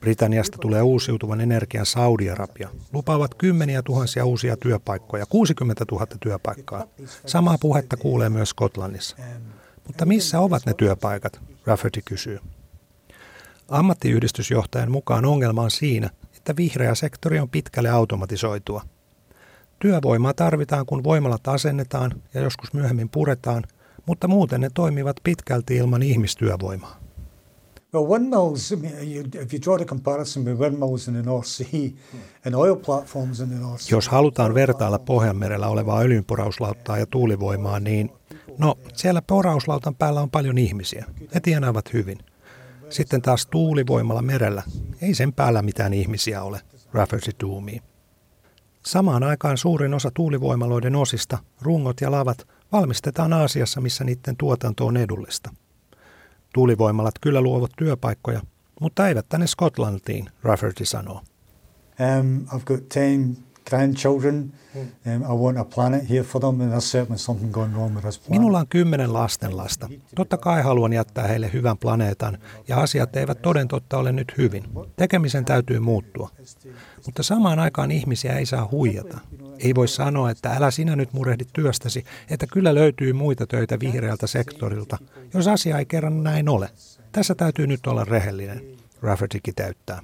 Britanniasta 0.00 0.58
tulee 0.58 0.82
uusiutuvan 0.82 1.40
energian 1.40 1.86
Saudi-Arabia. 1.86 2.68
Lupaavat 2.92 3.34
kymmeniä 3.34 3.82
tuhansia 3.82 4.24
uusia 4.24 4.56
työpaikkoja, 4.56 5.26
60 5.26 5.84
000 5.92 6.06
työpaikkaa. 6.20 6.86
Samaa 7.26 7.58
puhetta 7.60 7.96
kuulee 7.96 8.28
myös 8.28 8.48
Skotlannissa. 8.48 9.16
Mutta 9.86 10.06
missä 10.06 10.40
ovat 10.40 10.66
ne 10.66 10.74
työpaikat? 10.74 11.40
Rafferty 11.66 12.02
kysyy. 12.04 12.38
Ammattiyhdistysjohtajan 13.68 14.90
mukaan 14.90 15.24
ongelma 15.24 15.62
on 15.62 15.70
siinä, 15.70 16.10
että 16.36 16.56
vihreä 16.56 16.94
sektori 16.94 17.38
on 17.38 17.48
pitkälle 17.48 17.90
automatisoitua– 17.90 18.82
Työvoimaa 19.80 20.34
tarvitaan, 20.34 20.86
kun 20.86 21.04
voimalat 21.04 21.48
asennetaan 21.48 22.22
ja 22.34 22.40
joskus 22.40 22.72
myöhemmin 22.72 23.08
puretaan, 23.08 23.64
mutta 24.06 24.28
muuten 24.28 24.60
ne 24.60 24.70
toimivat 24.74 25.16
pitkälti 25.24 25.76
ilman 25.76 26.02
ihmistyövoimaa. 26.02 27.00
Well, 27.94 28.08
windmills, 28.08 28.72
if 29.42 29.52
you 29.52 29.60
draw 29.62 29.76
the 29.76 29.84
comparison 29.84 30.44
with 30.44 30.60
windmills 30.60 31.08
in 31.08 31.14
the 31.14 31.22
North 31.22 31.48
Sea 31.48 31.90
and 32.46 32.54
oil 32.54 32.76
platforms 32.76 33.40
in 33.40 33.48
the 33.48 33.58
North 33.58 33.82
Sea. 33.82 33.96
Jos 33.96 34.08
halutaan 34.08 34.54
vertailla 34.54 34.98
Pohjanmerellä 34.98 35.68
olevaa 35.68 36.00
öljynporauslauttaa 36.00 36.98
ja 36.98 37.06
tuulivoimaa, 37.06 37.80
niin 37.80 38.10
no, 38.58 38.74
siellä 38.94 39.22
porauslautan 39.22 39.94
päällä 39.94 40.20
on 40.20 40.30
paljon 40.30 40.58
ihmisiä. 40.58 41.04
He 41.34 41.40
tienaavat 41.40 41.92
hyvin. 41.92 42.18
Sitten 42.90 43.22
taas 43.22 43.46
tuulivoimalla 43.46 44.22
merellä. 44.22 44.62
Ei 45.02 45.14
sen 45.14 45.32
päällä 45.32 45.62
mitään 45.62 45.94
ihmisiä 45.94 46.42
ole, 46.42 46.60
Rafferty 46.92 47.30
tuumii. 47.38 47.89
Samaan 48.86 49.22
aikaan 49.22 49.58
suurin 49.58 49.94
osa 49.94 50.10
tuulivoimaloiden 50.14 50.96
osista, 50.96 51.38
rungot 51.62 52.00
ja 52.00 52.10
lavat, 52.10 52.48
valmistetaan 52.72 53.32
Aasiassa, 53.32 53.80
missä 53.80 54.04
niiden 54.04 54.36
tuotanto 54.36 54.86
on 54.86 54.96
edullista. 54.96 55.50
Tuulivoimalat 56.54 57.14
kyllä 57.20 57.40
luovat 57.40 57.70
työpaikkoja, 57.76 58.40
mutta 58.80 59.08
eivät 59.08 59.26
tänne 59.28 59.46
Skotlantiin, 59.46 60.26
Rafferty 60.42 60.84
sanoo. 60.84 61.20
Um, 62.20 62.46
I've 62.46 62.64
got 62.64 62.88
10 62.88 63.49
grandchildren. 63.68 64.52
Um, 65.06 65.22
I 65.22 65.34
want 65.34 65.58
a 65.58 65.64
planet 65.64 66.10
here 66.10 66.22
for 66.22 66.40
them, 66.40 66.60
and 66.60 66.72
there's 66.72 66.90
certainly 66.92 67.18
something 67.18 67.52
going 67.52 67.74
wrong 67.74 67.94
with 67.94 68.02
this 68.02 68.18
planet. 68.18 68.40
Minulla 68.40 68.58
on 68.58 68.66
kymmenen 68.68 69.12
lastenlasta. 69.12 69.88
Totta 70.14 70.36
kai 70.36 70.62
haluan 70.62 70.92
jättää 70.92 71.26
heille 71.26 71.50
hyvän 71.52 71.78
planeetan, 71.78 72.38
ja 72.68 72.80
asiat 72.80 73.16
eivät 73.16 73.42
toden 73.42 73.68
totta 73.68 73.98
ole 73.98 74.12
nyt 74.12 74.32
hyvin. 74.38 74.64
Tekemisen 74.96 75.44
täytyy 75.44 75.78
muuttua. 75.78 76.30
Mutta 77.06 77.22
samaan 77.22 77.58
aikaan 77.58 77.90
ihmisiä 77.90 78.36
ei 78.36 78.46
saa 78.46 78.68
huijata. 78.70 79.18
Ei 79.58 79.74
voi 79.74 79.88
sanoa, 79.88 80.30
että 80.30 80.52
älä 80.52 80.70
sinä 80.70 80.96
nyt 80.96 81.12
murehdi 81.12 81.44
työstäsi, 81.52 82.04
että 82.30 82.46
kyllä 82.46 82.74
löytyy 82.74 83.12
muita 83.12 83.46
töitä 83.46 83.80
vihreältä 83.80 84.26
sektorilta, 84.26 84.98
jos 85.34 85.48
asia 85.48 85.78
ei 85.78 85.86
kerran 85.86 86.22
näin 86.22 86.48
ole. 86.48 86.68
Tässä 87.12 87.34
täytyy 87.34 87.66
nyt 87.66 87.86
olla 87.86 88.04
rehellinen, 88.04 88.62
Rafferty 89.02 89.38
täyttää. 89.56 90.02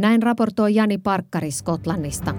Näin 0.00 0.22
raportoi 0.22 0.74
Jani 0.74 0.98
Parkkari 0.98 1.50
Skotlannista. 1.50 2.34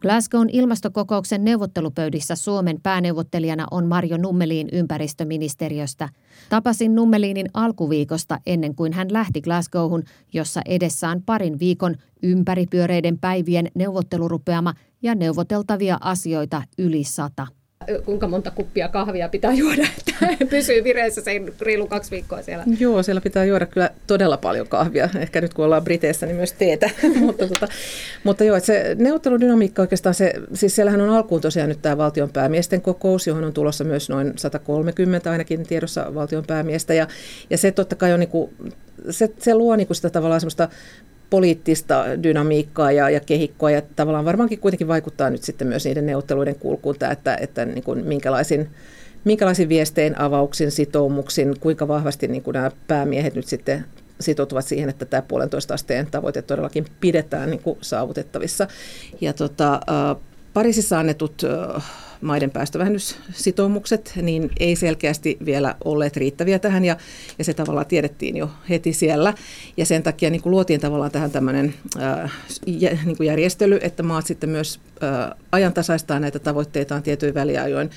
Glasgown 0.00 0.48
ilmastokokouksen 0.52 1.44
neuvottelupöydissä 1.44 2.36
Suomen 2.36 2.80
pääneuvottelijana 2.82 3.66
on 3.70 3.86
Marjo 3.86 4.16
Nummeliin 4.16 4.68
ympäristöministeriöstä. 4.72 6.08
Tapasin 6.48 6.94
Nummeliinin 6.94 7.46
alkuviikosta 7.54 8.38
ennen 8.46 8.74
kuin 8.74 8.92
hän 8.92 9.12
lähti 9.12 9.40
Glasgowhun, 9.40 10.02
jossa 10.32 10.60
edessään 10.66 11.22
parin 11.22 11.58
viikon 11.58 11.94
ympäripyöreiden 12.22 13.18
päivien 13.18 13.68
neuvottelurupeama 13.74 14.74
ja 15.02 15.14
neuvoteltavia 15.14 15.98
asioita 16.00 16.62
yli 16.78 17.04
sata 17.04 17.46
kuinka 18.04 18.28
monta 18.28 18.50
kuppia 18.50 18.88
kahvia 18.88 19.28
pitää 19.28 19.52
juoda, 19.52 19.82
että 19.98 20.46
pysyy 20.50 20.84
vireessä 20.84 21.20
sen 21.20 21.52
reilu 21.60 21.86
kaksi 21.86 22.10
viikkoa 22.10 22.42
siellä? 22.42 22.64
Joo, 22.78 23.02
siellä 23.02 23.20
pitää 23.20 23.44
juoda 23.44 23.66
kyllä 23.66 23.90
todella 24.06 24.36
paljon 24.36 24.68
kahvia. 24.68 25.08
Ehkä 25.18 25.40
nyt 25.40 25.54
kun 25.54 25.64
ollaan 25.64 25.84
Briteissä, 25.84 26.26
niin 26.26 26.36
myös 26.36 26.52
teetä. 26.52 26.90
mutta, 27.20 27.48
tota, 27.48 27.68
mutta 28.24 28.44
joo, 28.44 28.56
että 28.56 28.66
se 28.66 28.96
neuvotteludynamiikka 28.98 29.82
oikeastaan, 29.82 30.14
se, 30.14 30.32
siis 30.54 30.76
siellähän 30.76 31.00
on 31.00 31.10
alkuun 31.10 31.40
tosiaan 31.40 31.68
nyt 31.68 31.82
tämä 31.82 31.98
valtion 31.98 32.30
päämiesten 32.30 32.82
kokous, 32.82 33.26
johon 33.26 33.44
on 33.44 33.52
tulossa 33.52 33.84
myös 33.84 34.08
noin 34.08 34.32
130 34.36 35.30
ainakin 35.30 35.66
tiedossa 35.66 36.14
valtion 36.14 36.44
päämiestä. 36.46 36.94
Ja, 36.94 37.06
ja 37.50 37.58
se 37.58 37.72
totta 37.72 37.96
kai 37.96 38.12
on 38.12 38.20
niin 38.20 38.30
kuin, 38.30 38.50
se, 39.10 39.30
se 39.38 39.54
luo 39.54 39.76
niin 39.76 39.86
kuin 39.86 39.96
sitä 39.96 40.10
tavallaan 40.10 40.40
semmoista 40.40 40.68
poliittista 41.30 42.04
dynamiikkaa 42.22 42.92
ja, 42.92 43.10
ja 43.10 43.20
kehikkoa 43.20 43.70
ja 43.70 43.82
tavallaan 43.96 44.24
varmaankin 44.24 44.58
kuitenkin 44.58 44.88
vaikuttaa 44.88 45.30
nyt 45.30 45.42
sitten 45.42 45.68
myös 45.68 45.84
niiden 45.84 46.06
neuvotteluiden 46.06 46.54
kulkuun 46.54 46.98
tämä, 46.98 47.12
että, 47.12 47.36
että 47.40 47.64
niin 47.64 47.84
kuin 47.84 48.06
minkälaisin, 48.06 48.68
minkälaisin 49.24 49.68
viestein, 49.68 50.20
avauksin, 50.20 50.70
sitoumuksin, 50.70 51.60
kuinka 51.60 51.88
vahvasti 51.88 52.28
niin 52.28 52.42
kuin 52.42 52.54
nämä 52.54 52.70
päämiehet 52.88 53.34
nyt 53.34 53.46
sitten 53.46 53.84
sitoutuvat 54.20 54.64
siihen, 54.66 54.88
että 54.88 55.04
tämä 55.04 55.22
puolentoista 55.22 55.74
asteen 55.74 56.06
tavoite 56.10 56.42
todellakin 56.42 56.86
pidetään 57.00 57.50
niin 57.50 57.62
kuin 57.62 57.78
saavutettavissa. 57.80 58.66
Ja 59.20 59.32
tota, 59.32 59.80
Pariisissa 60.54 60.98
annetut 60.98 61.42
maiden 62.20 62.50
päästövähennyssitoumukset, 62.50 64.12
niin 64.22 64.50
ei 64.60 64.76
selkeästi 64.76 65.36
vielä 65.44 65.74
olleet 65.84 66.16
riittäviä 66.16 66.58
tähän 66.58 66.84
ja, 66.84 66.96
ja 67.38 67.44
se 67.44 67.54
tavallaan 67.54 67.86
tiedettiin 67.86 68.36
jo 68.36 68.50
heti 68.68 68.92
siellä. 68.92 69.34
Ja 69.76 69.86
sen 69.86 70.02
takia 70.02 70.30
niin 70.30 70.42
kuin 70.42 70.50
luotiin 70.50 70.80
tavallaan 70.80 71.10
tähän 71.10 71.30
tämmöinen 71.30 71.74
äh, 72.02 72.32
niin 73.04 73.16
kuin 73.16 73.26
järjestely, 73.26 73.78
että 73.82 74.02
maat 74.02 74.26
sitten 74.26 74.50
myös 74.50 74.80
äh, 75.02 75.38
ajantasaistaa 75.52 76.20
näitä 76.20 76.38
tavoitteitaan 76.38 77.02
tietyin 77.02 77.34
väliajoin. 77.34 77.90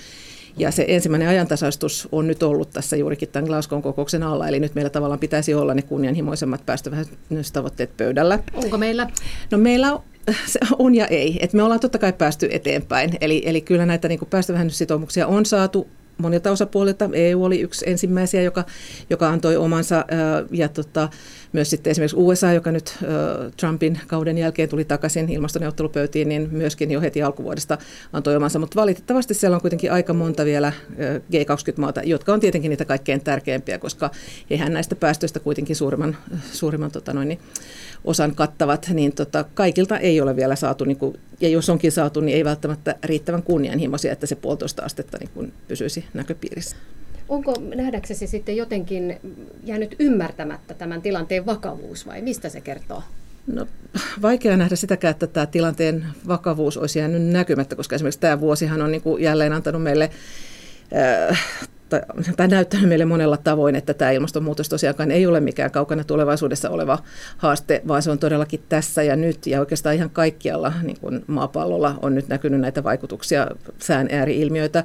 Ja 0.57 0.71
se 0.71 0.85
ensimmäinen 0.87 1.27
ajantasaistus 1.27 2.07
on 2.11 2.27
nyt 2.27 2.43
ollut 2.43 2.69
tässä 2.69 2.95
juurikin 2.95 3.29
tämän 3.29 3.47
Glasgow 3.47 3.81
kokouksen 3.81 4.23
alla, 4.23 4.47
eli 4.47 4.59
nyt 4.59 4.75
meillä 4.75 4.89
tavallaan 4.89 5.19
pitäisi 5.19 5.53
olla 5.53 5.73
ne 5.73 5.81
kunnianhimoisemmat 5.81 6.65
päästövähennystavoitteet 6.65 7.97
pöydällä. 7.97 8.39
Onko 8.53 8.77
meillä? 8.77 9.09
No 9.51 9.57
meillä 9.57 9.99
se 10.45 10.59
on 10.79 10.95
ja 10.95 11.07
ei. 11.07 11.37
Et 11.41 11.53
me 11.53 11.63
ollaan 11.63 11.79
totta 11.79 11.97
kai 11.97 12.13
päästy 12.13 12.47
eteenpäin. 12.51 13.17
Eli, 13.21 13.41
eli 13.45 13.61
kyllä 13.61 13.85
näitä 13.85 14.07
niin 14.07 14.19
päästövähennyssitoumuksia 14.29 15.27
on 15.27 15.45
saatu 15.45 15.87
monilta 16.17 16.51
osapuolilta. 16.51 17.09
EU 17.13 17.43
oli 17.43 17.61
yksi 17.61 17.89
ensimmäisiä, 17.89 18.41
joka, 18.41 18.65
joka 19.09 19.29
antoi 19.29 19.57
omansa 19.57 20.05
ja 20.51 20.69
tota, 20.69 21.09
myös 21.53 21.69
sitten 21.69 21.91
esimerkiksi 21.91 22.17
USA, 22.17 22.53
joka 22.53 22.71
nyt 22.71 22.97
Trumpin 23.57 23.99
kauden 24.07 24.37
jälkeen 24.37 24.69
tuli 24.69 24.85
takaisin 24.85 25.29
ilmastoneuvottelupöytiin, 25.29 26.29
niin 26.29 26.49
myöskin 26.51 26.91
jo 26.91 27.01
heti 27.01 27.23
alkuvuodesta 27.23 27.77
antoi 28.13 28.35
omansa. 28.35 28.59
Mutta 28.59 28.81
valitettavasti 28.81 29.33
siellä 29.33 29.55
on 29.55 29.61
kuitenkin 29.61 29.91
aika 29.91 30.13
monta 30.13 30.45
vielä 30.45 30.73
G20-maata, 31.31 32.01
jotka 32.03 32.33
on 32.33 32.39
tietenkin 32.39 32.69
niitä 32.69 32.85
kaikkein 32.85 33.23
tärkeimpiä, 33.23 33.79
koska 33.79 34.11
eihän 34.49 34.73
näistä 34.73 34.95
päästöistä 34.95 35.39
kuitenkin 35.39 35.75
suurimman, 35.75 36.17
suurimman 36.51 36.91
tota 36.91 37.13
noin, 37.13 37.27
niin, 37.27 37.39
osan 38.05 38.35
kattavat, 38.35 38.89
niin 38.93 39.15
tota, 39.15 39.45
kaikilta 39.53 39.97
ei 39.97 40.21
ole 40.21 40.35
vielä 40.35 40.55
saatu, 40.55 40.85
niin 40.85 40.97
kuin, 40.97 41.19
ja 41.41 41.49
jos 41.49 41.69
onkin 41.69 41.91
saatu, 41.91 42.21
niin 42.21 42.37
ei 42.37 42.45
välttämättä 42.45 42.95
riittävän 43.03 43.43
kunnianhimoisia, 43.43 44.11
että 44.11 44.25
se 44.25 44.35
puolitoista 44.35 44.83
astetta 44.83 45.17
niin 45.17 45.29
kuin 45.33 45.53
pysyisi 45.67 46.05
näköpiirissä. 46.13 46.75
Onko 47.29 47.53
nähdäksesi 47.75 48.27
sitten 48.27 48.57
jotenkin 48.57 49.19
jäänyt 49.63 49.95
ymmärtämättä 49.99 50.73
tämän 50.73 51.01
tilanteen 51.01 51.45
vakavuus 51.45 52.07
vai 52.07 52.21
mistä 52.21 52.49
se 52.49 52.61
kertoo? 52.61 53.03
No, 53.47 53.67
vaikea 54.21 54.57
nähdä 54.57 54.75
sitäkään, 54.75 55.11
että 55.11 55.27
tämä 55.27 55.45
tilanteen 55.45 56.05
vakavuus 56.27 56.77
olisi 56.77 56.99
jäänyt 56.99 57.23
näkymättä, 57.23 57.75
koska 57.75 57.95
esimerkiksi 57.95 58.19
tämä 58.19 58.39
vuosihan 58.39 58.81
on 58.81 58.91
niin 58.91 59.01
kuin 59.01 59.23
jälleen 59.23 59.53
antanut 59.53 59.83
meille 59.83 60.09
äh, 61.93 62.35
tai 62.37 62.47
näyttänyt 62.47 62.89
meille 62.89 63.05
monella 63.05 63.37
tavoin, 63.37 63.75
että 63.75 63.93
tämä 63.93 64.11
ilmastonmuutos 64.11 64.69
tosiaankaan 64.69 65.11
ei 65.11 65.25
ole 65.25 65.39
mikään 65.39 65.71
kaukana 65.71 66.03
tulevaisuudessa 66.03 66.69
oleva 66.69 66.99
haaste, 67.37 67.81
vaan 67.87 68.01
se 68.01 68.11
on 68.11 68.19
todellakin 68.19 68.63
tässä 68.69 69.03
ja 69.03 69.15
nyt. 69.15 69.47
Ja 69.47 69.59
oikeastaan 69.59 69.95
ihan 69.95 70.09
kaikkialla 70.09 70.73
niin 70.81 70.99
kuin 70.99 71.23
maapallolla 71.27 71.95
on 72.01 72.15
nyt 72.15 72.27
näkynyt 72.27 72.61
näitä 72.61 72.83
vaikutuksia, 72.83 73.47
sään 73.79 74.07
ääriilmiöitä. 74.11 74.83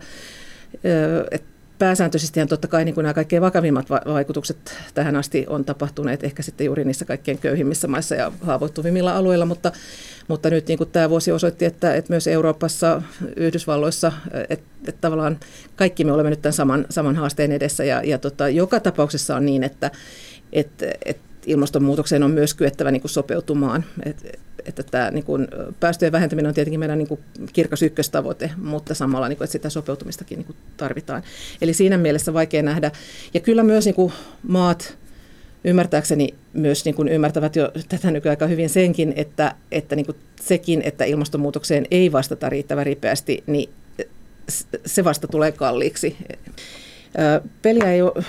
Että 1.30 1.57
pääsääntöisesti 1.78 2.46
totta 2.46 2.68
kai 2.68 2.84
niin 2.84 2.94
nämä 2.96 3.14
kaikkein 3.14 3.42
vakavimmat 3.42 3.90
vaikutukset 3.90 4.56
tähän 4.94 5.16
asti 5.16 5.46
on 5.48 5.64
tapahtuneet 5.64 6.24
ehkä 6.24 6.42
sitten 6.42 6.64
juuri 6.64 6.84
niissä 6.84 7.04
kaikkein 7.04 7.38
köyhimmissä 7.38 7.88
maissa 7.88 8.14
ja 8.14 8.32
haavoittuvimmilla 8.42 9.16
alueilla, 9.16 9.44
mutta, 9.46 9.72
mutta 10.28 10.50
nyt 10.50 10.66
niin 10.66 10.78
kuin 10.78 10.90
tämä 10.90 11.10
vuosi 11.10 11.32
osoitti, 11.32 11.64
että, 11.64 11.94
että 11.94 12.12
myös 12.12 12.26
Euroopassa, 12.26 13.02
Yhdysvalloissa, 13.36 14.12
että, 14.48 14.66
että 14.88 15.00
tavallaan 15.00 15.38
kaikki 15.76 16.04
me 16.04 16.12
olemme 16.12 16.30
nyt 16.30 16.42
tämän 16.42 16.52
saman, 16.52 16.86
saman 16.90 17.16
haasteen 17.16 17.52
edessä 17.52 17.84
ja, 17.84 18.02
ja 18.04 18.18
tota, 18.18 18.48
joka 18.48 18.80
tapauksessa 18.80 19.36
on 19.36 19.46
niin, 19.46 19.64
että, 19.64 19.90
että, 20.52 20.86
että 21.04 21.27
ilmastonmuutokseen 21.48 22.22
on 22.22 22.30
myös 22.30 22.54
kyettävä 22.54 22.90
niin 22.90 23.00
kuin 23.00 23.10
sopeutumaan. 23.10 23.84
Et, 24.06 24.40
että 24.66 24.82
tämä 24.82 25.10
niin 25.10 25.24
kuin, 25.24 25.48
päästöjen 25.80 26.12
vähentäminen 26.12 26.48
on 26.48 26.54
tietenkin 26.54 26.80
meidän 26.80 26.98
niin 26.98 27.08
kuin, 27.08 27.20
kirkas 27.52 27.82
ykköstavoite, 27.82 28.50
mutta 28.56 28.94
samalla 28.94 29.28
niin 29.28 29.36
kuin, 29.36 29.44
että 29.44 29.52
sitä 29.52 29.70
sopeutumistakin 29.70 30.38
niin 30.38 30.46
kuin, 30.46 30.56
tarvitaan. 30.76 31.22
Eli 31.62 31.74
siinä 31.74 31.98
mielessä 31.98 32.34
vaikea 32.34 32.62
nähdä. 32.62 32.90
Ja 33.34 33.40
kyllä 33.40 33.62
myös 33.62 33.84
niin 33.84 33.94
kuin, 33.94 34.12
maat 34.42 34.98
ymmärtääkseni 35.64 36.34
myös 36.52 36.84
niin 36.84 36.94
kuin 36.94 37.08
ymmärtävät 37.08 37.56
jo 37.56 37.72
tätä 37.88 38.10
nykyään 38.10 38.32
aika 38.32 38.46
hyvin 38.46 38.68
senkin, 38.68 39.12
että, 39.16 39.54
että 39.72 39.96
niin 39.96 40.06
kuin 40.06 40.16
sekin, 40.40 40.82
että 40.82 41.04
ilmastonmuutokseen 41.04 41.86
ei 41.90 42.12
vastata 42.12 42.48
riittävän 42.48 42.86
ripeästi, 42.86 43.44
niin 43.46 43.70
se 44.86 45.04
vasta 45.04 45.28
tulee 45.28 45.52
kalliiksi. 45.52 46.16
Peliä 47.62 47.92
ei 47.92 48.02
ole 48.02 48.24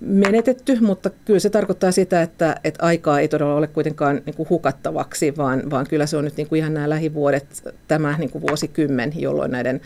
menetetty, 0.00 0.80
mutta 0.80 1.10
kyllä 1.10 1.40
se 1.40 1.50
tarkoittaa 1.50 1.92
sitä, 1.92 2.22
että, 2.22 2.56
että 2.64 2.84
aikaa 2.84 3.20
ei 3.20 3.28
todella 3.28 3.54
ole 3.54 3.66
kuitenkaan 3.66 4.22
niin 4.26 4.36
kuin 4.36 4.48
hukattavaksi, 4.50 5.36
vaan, 5.36 5.70
vaan 5.70 5.86
kyllä 5.88 6.06
se 6.06 6.16
on 6.16 6.24
nyt 6.24 6.36
niin 6.36 6.48
kuin 6.48 6.58
ihan 6.58 6.74
nämä 6.74 6.90
lähivuodet, 6.90 7.74
tämä 7.88 8.18
niin 8.18 8.30
kuin 8.30 8.42
vuosikymmen, 8.42 9.12
jolloin 9.16 9.50
näiden 9.50 9.80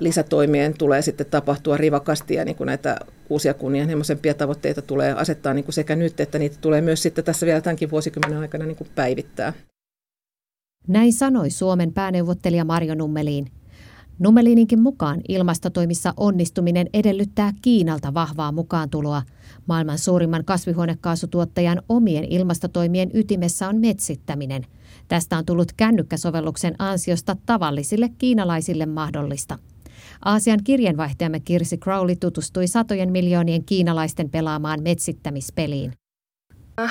lisätoimien 0.00 0.74
tulee 0.78 1.02
sitten 1.02 1.26
tapahtua 1.26 1.76
rivakasti 1.76 2.34
ja 2.34 2.44
niin 2.44 2.56
kuin 2.56 2.66
näitä 2.66 2.96
uusia 3.30 3.54
kunnianhimoisempia 3.54 4.34
tavoitteita 4.34 4.82
tulee 4.82 5.12
asettaa 5.12 5.54
niin 5.54 5.64
kuin 5.64 5.74
sekä 5.74 5.96
nyt, 5.96 6.20
että 6.20 6.38
niitä 6.38 6.56
tulee 6.60 6.80
myös 6.80 7.02
sitten 7.02 7.24
tässä 7.24 7.46
vielä 7.46 7.60
tämänkin 7.60 7.90
vuosikymmenen 7.90 8.38
aikana 8.38 8.66
niin 8.66 8.76
kuin 8.76 8.90
päivittää. 8.94 9.52
Näin 10.88 11.12
sanoi 11.12 11.50
Suomen 11.50 11.92
pääneuvottelija 11.92 12.64
Marjo 12.64 12.94
Nummeliin. 12.94 13.46
Nummelininkin 14.18 14.80
mukaan 14.80 15.20
ilmastotoimissa 15.28 16.14
onnistuminen 16.16 16.86
edellyttää 16.94 17.52
Kiinalta 17.62 18.14
vahvaa 18.14 18.52
mukaantuloa. 18.52 19.22
Maailman 19.66 19.98
suurimman 19.98 20.44
kasvihuonekaasutuottajan 20.44 21.82
omien 21.88 22.24
ilmastotoimien 22.24 23.10
ytimessä 23.14 23.68
on 23.68 23.76
metsittäminen. 23.76 24.62
Tästä 25.08 25.38
on 25.38 25.46
tullut 25.46 25.72
kännykkäsovelluksen 25.76 26.74
ansiosta 26.78 27.36
tavallisille 27.46 28.10
kiinalaisille 28.18 28.86
mahdollista. 28.86 29.58
Aasian 30.24 30.60
kirjeenvaihtajamme 30.64 31.40
Kirsi 31.40 31.78
Crowley 31.78 32.16
tutustui 32.16 32.66
satojen 32.66 33.12
miljoonien 33.12 33.64
kiinalaisten 33.64 34.30
pelaamaan 34.30 34.82
metsittämispeliin. 34.82 35.92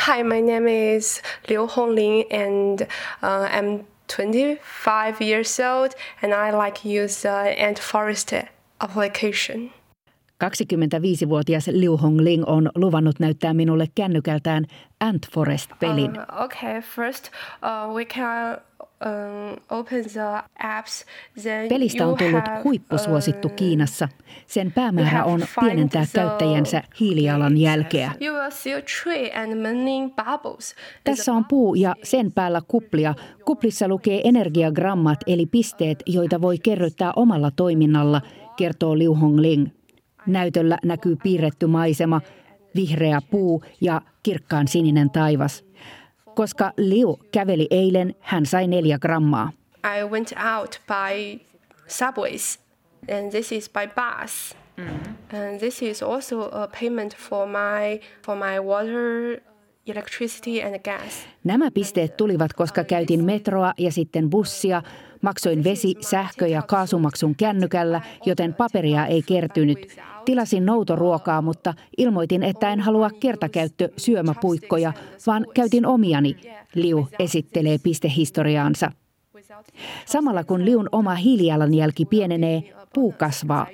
Hi, 0.08 0.24
my 0.24 0.42
name 0.42 0.96
is 0.96 1.22
Liu 1.50 1.68
Honglin 1.68 2.26
and 2.48 2.82
uh, 2.82 3.60
I'm 3.60 3.97
25 4.16 5.22
years 5.22 5.60
old 5.60 5.92
and 6.22 6.34
I 6.34 6.52
like 6.66 7.04
use 7.04 7.26
uh, 7.26 7.68
ant 7.68 7.80
forest 7.80 8.34
application. 8.80 9.72
25-vuotias 10.44 11.68
Liu 11.72 11.98
Hongling 11.98 12.44
on 12.48 12.70
luvannut 12.76 13.20
näyttää 13.20 13.54
minulle 13.54 13.88
kännykältään 13.96 14.66
Ant 15.00 15.28
Forest-pelin. 15.32 16.12
Uh, 16.12 16.44
okay, 16.44 16.82
first 16.82 17.32
uh, 17.64 17.96
we 17.96 18.06
can 18.06 18.58
um, 19.06 19.58
Pelistä 21.70 22.08
on 22.08 22.18
tullut 22.18 22.44
huippusuosittu 22.64 23.48
uh, 23.48 23.54
Kiinassa. 23.54 24.10
Sen 24.48 24.72
päämäärä 24.72 25.24
on 25.24 25.42
pienentää 25.60 26.06
käyttäjänsä 26.14 26.84
hiilijalanjälkeä. 27.00 28.12
Tässä 31.04 31.34
on 31.34 31.46
puu 31.46 31.76
ja 31.76 31.96
sen 32.04 32.32
päällä 32.32 32.62
kuplia. 32.68 33.16
Kuplissa 33.46 33.88
lukee 33.88 34.22
energiagrammat 34.24 35.20
eli 35.28 35.46
pisteet, 35.46 36.04
joita 36.06 36.42
voi 36.42 36.58
kerryttää 36.58 37.14
omalla 37.16 37.52
toiminnalla, 37.52 38.22
kertoo 38.58 38.98
Liu 38.98 39.16
Hongling. 39.16 39.68
Näytöllä 40.28 40.78
näkyy 40.86 41.18
piirretty 41.24 41.68
maisema, 41.68 42.22
vihreä 42.76 43.22
puu 43.32 43.64
ja 43.82 44.02
kirkkaan 44.24 44.68
sininen 44.68 45.10
taivas. 45.10 45.67
Koska 46.38 46.72
Liu 46.78 47.20
käveli 47.32 47.68
eilen, 47.72 48.16
hän 48.20 48.46
sai 48.46 48.68
neljä 48.68 48.98
grammaa. 49.00 49.52
I 50.00 50.04
went 50.04 50.34
out 50.56 50.82
by 50.88 51.40
subways 51.88 52.60
and 53.16 53.32
this 53.32 53.52
is 53.52 53.70
by 53.70 53.88
bus. 53.88 54.56
Mm-hmm. 54.78 55.38
And 55.38 55.60
this 55.60 55.82
is 55.82 56.04
also 56.04 56.42
a 56.42 56.68
payment 56.80 57.16
for 57.16 57.48
my 57.48 58.00
for 58.26 58.36
my 58.36 58.60
water 58.60 59.42
electricity 59.88 60.62
and 60.62 60.80
gas. 60.80 61.14
Nämä 61.44 61.72
pisteet 61.72 62.18
tulivat, 62.18 62.54
koska 62.54 62.84
käytin 62.84 63.24
metroa 63.24 63.74
ja 63.78 63.92
sitten 63.92 64.30
bussia. 64.30 64.82
Maksoin 65.22 65.64
vesi, 65.64 65.96
sähkö- 66.00 66.48
ja 66.48 66.62
kaasumaksun 66.62 67.36
kännykällä, 67.36 68.02
joten 68.26 68.54
paperia 68.54 69.06
ei 69.06 69.22
kertynyt. 69.22 69.98
Tilasin 70.26 70.66
noutoruokaa, 70.66 71.42
mutta 71.42 71.74
ilmoitin, 71.98 72.44
että 72.44 72.74
en 72.74 72.80
halua 72.80 73.10
kertakäyttö 73.20 73.90
syömäpuikkoja, 73.98 74.94
vaan 75.28 75.46
käytin 75.54 75.86
omiani, 75.86 76.36
Liu 76.76 77.08
esittelee 77.20 77.78
pistehistoriaansa. 77.84 78.92
Samalla 80.06 80.44
kun 80.44 80.66
Liun 80.66 80.90
oma 80.92 81.16
hiilijalanjälki 81.16 82.06
pienenee, 82.06 82.74
puu 82.94 83.12
kasvaa. 83.12 83.68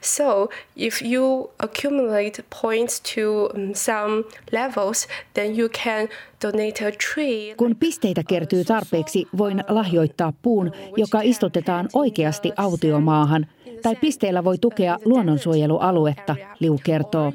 So 0.00 0.48
if 0.76 1.02
you 1.02 1.50
accumulate 1.58 2.44
points 2.62 3.00
to 3.14 3.20
um, 3.20 3.74
some 3.74 4.24
levels, 4.52 5.08
then 5.34 5.58
you 5.58 5.68
can 5.68 6.08
donate 6.44 6.88
a 6.88 6.92
tree. 7.14 7.54
Kun 7.56 7.76
pisteitä 7.76 8.22
kertyy 8.28 8.64
tarpeeksi, 8.64 9.26
voin 9.38 9.64
lahjoittaa 9.68 10.32
puun, 10.42 10.72
joka 10.96 11.20
istutetaan 11.22 11.88
oikeasti 11.92 12.52
autiomaahan, 12.56 13.46
tai 13.82 13.96
pisteillä 13.96 14.44
voi 14.44 14.58
tukea 14.58 14.98
luonnonsuojelualuetta, 15.04 16.36
Liu 16.60 16.80
kertoo. 16.84 17.32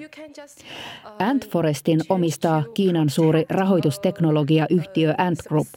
Ant 1.22 1.50
Forestin 1.50 2.00
omistaa 2.10 2.64
Kiinan 2.74 3.10
suuri 3.10 3.46
rahoitusteknologiayhtiö 3.50 5.14
Ant 5.18 5.40
Group. 5.48 5.68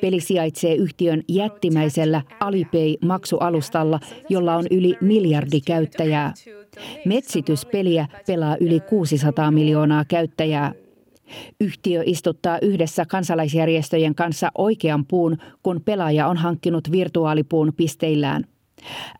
Peli 0.00 0.20
sijaitsee 0.20 0.74
yhtiön 0.74 1.22
jättimäisellä 1.28 2.22
Alipay-maksualustalla, 2.40 4.00
jolla 4.28 4.56
on 4.56 4.64
yli 4.70 4.96
miljardi 5.00 5.60
käyttäjää. 5.60 6.34
Metsityspeliä 7.04 8.08
pelaa 8.26 8.56
yli 8.60 8.80
600 8.80 9.50
miljoonaa 9.50 10.04
käyttäjää. 10.04 10.72
Yhtiö 11.60 12.02
istuttaa 12.06 12.58
yhdessä 12.62 13.06
kansalaisjärjestöjen 13.06 14.14
kanssa 14.14 14.50
oikean 14.58 15.06
puun, 15.06 15.36
kun 15.62 15.80
pelaaja 15.84 16.26
on 16.26 16.36
hankkinut 16.36 16.92
virtuaalipuun 16.92 17.72
pisteillään. 17.76 18.44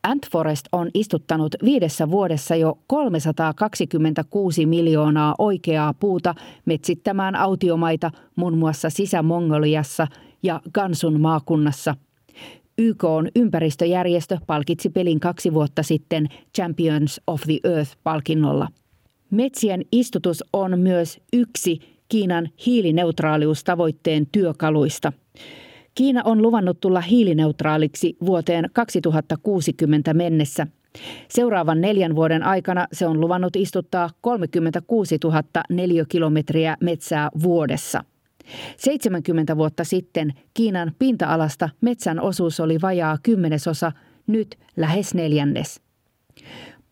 Antforest 0.03 0.67
on 0.73 0.91
istuttanut 0.95 1.55
viidessä 1.65 2.11
vuodessa 2.11 2.57
jo 2.57 2.79
326 2.87 4.67
miljoonaa 4.67 5.35
oikeaa 5.39 5.95
puuta 5.95 6.35
metsittämään 6.65 7.35
autiomaita 7.37 8.11
muun 8.37 8.59
muassa 8.59 8.91
Sisä-Mongoliassa 8.91 10.07
ja 10.43 10.61
Gansun 10.75 11.21
maakunnassa. 11.21 11.95
YK 12.79 13.05
on 13.05 13.29
ympäristöjärjestö 13.37 14.39
palkitsi 14.47 14.91
pelin 14.91 15.21
kaksi 15.21 15.55
vuotta 15.55 15.83
sitten 15.83 16.29
Champions 16.57 17.21
of 17.27 17.43
the 17.43 17.59
Earth-palkinnolla. 17.65 18.69
Metsien 19.31 19.85
istutus 19.93 20.45
on 20.53 20.79
myös 20.79 21.21
yksi 21.33 21.81
Kiinan 22.09 22.49
hiilineutraaliustavoitteen 22.67 24.27
työkaluista. 24.33 25.13
Kiina 25.95 26.23
on 26.25 26.43
luvannut 26.43 26.81
tulla 26.81 27.01
hiilineutraaliksi 27.01 28.17
vuoteen 28.27 28.71
2060 28.73 30.15
mennessä. 30.15 30.67
Seuraavan 31.29 31.81
neljän 31.81 32.17
vuoden 32.17 32.43
aikana 32.43 32.87
se 32.93 33.07
on 33.07 33.21
luvannut 33.21 33.57
istuttaa 33.57 34.11
36 34.21 35.19
000 35.25 35.43
neliökilometriä 35.71 36.77
metsää 36.81 37.29
vuodessa. 37.43 38.05
70 38.77 39.57
vuotta 39.57 39.85
sitten 39.85 40.33
Kiinan 40.55 40.93
pinta-alasta 40.99 41.69
metsän 41.81 42.21
osuus 42.21 42.61
oli 42.61 42.79
vajaa 42.83 43.19
kymmenesosa, 43.23 43.93
nyt 44.27 44.59
lähes 44.77 45.15
neljännes. 45.15 45.81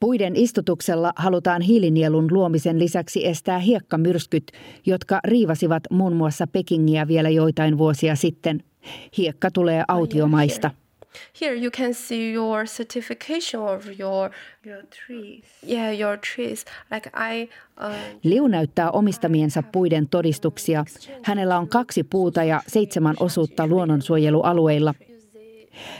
Puiden 0.01 0.37
istutuksella 0.37 1.13
halutaan 1.17 1.63
hiilinielun 1.63 2.29
luomisen 2.31 2.79
lisäksi 2.79 3.27
estää 3.27 3.59
hiekkamyrskyt, 3.59 4.53
jotka 4.87 5.21
riivasivat 5.25 5.83
muun 5.91 6.17
muassa 6.17 6.47
Pekingiä 6.47 7.09
vielä 7.09 7.29
joitain 7.29 7.79
vuosia 7.79 8.17
sitten. 8.17 8.61
Hiekka 9.19 9.51
tulee 9.51 9.85
autiomaista. 9.89 10.71
Here 11.41 11.55
you 11.55 11.71
can 11.71 11.95
see 11.95 12.33
your 12.33 12.67
certification 12.67 13.63
of 13.63 13.87
your 14.01 14.31
your 14.67 14.83
trees. 15.07 15.45
Yeah, 15.69 16.01
your 16.01 16.19
trees. 16.35 16.65
Like 16.91 17.11
I 17.15 17.49
uh, 17.81 17.95
Liu 18.23 18.49
näyttää 18.49 18.91
omistamiensa 18.91 19.63
puiden 19.63 20.09
todistuksia. 20.09 20.85
Hänellä 21.23 21.59
on 21.59 21.69
kaksi 21.69 22.05
puuta 22.05 22.45
ja 22.45 22.63
seitsemän 22.67 23.15
osuutta 23.21 23.67
luonnonsuojelualueilla. 23.67 24.95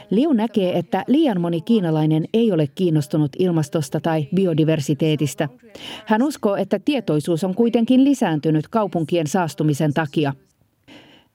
Liu 0.09 0.33
näkee, 0.33 0.77
että 0.77 1.03
liian 1.07 1.41
moni 1.41 1.61
kiinalainen 1.61 2.25
ei 2.33 2.51
ole 2.51 2.67
kiinnostunut 2.75 3.31
ilmastosta 3.39 3.99
tai 3.99 4.27
biodiversiteetistä. 4.35 5.49
Hän 6.05 6.23
uskoo, 6.23 6.55
että 6.55 6.79
tietoisuus 6.79 7.43
on 7.43 7.55
kuitenkin 7.55 8.03
lisääntynyt 8.03 8.67
kaupunkien 8.67 9.27
saastumisen 9.27 9.93
takia– 9.93 10.33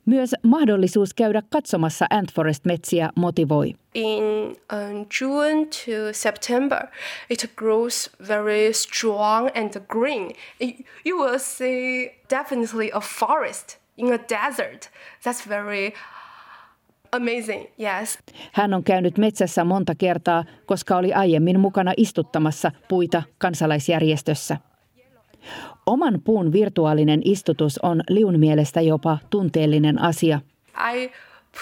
myös 0.06 0.34
mahdollisuus 0.42 1.14
käydä 1.14 1.42
katsomassa 1.50 2.06
Antforest-metsiä 2.10 3.10
motivoi. 3.16 3.74
In 3.94 4.24
um, 4.24 5.06
June 5.20 5.66
to 5.66 6.12
September, 6.12 6.86
it 7.30 7.52
grows 7.56 8.10
very 8.28 8.72
strong 8.72 9.48
and 9.54 9.80
green. 9.88 10.32
You 11.06 11.24
will 11.24 11.38
see 11.38 12.14
definitely 12.30 12.90
a 12.92 13.00
forest 13.00 13.78
in 13.96 14.12
a 14.12 14.18
desert. 14.18 14.90
That's 15.22 15.48
very 15.48 15.92
amazing, 17.12 17.66
yes. 17.80 18.18
Hän 18.52 18.74
on 18.74 18.84
käynyt 18.84 19.18
metsässä 19.18 19.64
monta 19.64 19.94
kertaa, 19.94 20.44
koska 20.66 20.96
oli 20.96 21.12
aiemmin 21.12 21.60
mukana 21.60 21.92
istuttamassa 21.96 22.72
puita 22.88 23.22
kansalaisjärjestössä. 23.38 24.56
Oman 25.86 26.20
puun 26.24 26.52
virtuaalinen 26.52 27.20
istutus 27.24 27.78
on 27.82 28.02
Liun 28.08 28.40
mielestä 28.40 28.80
jopa 28.80 29.18
tunteellinen 29.30 30.00
asia. 30.02 30.40
I 30.94 31.10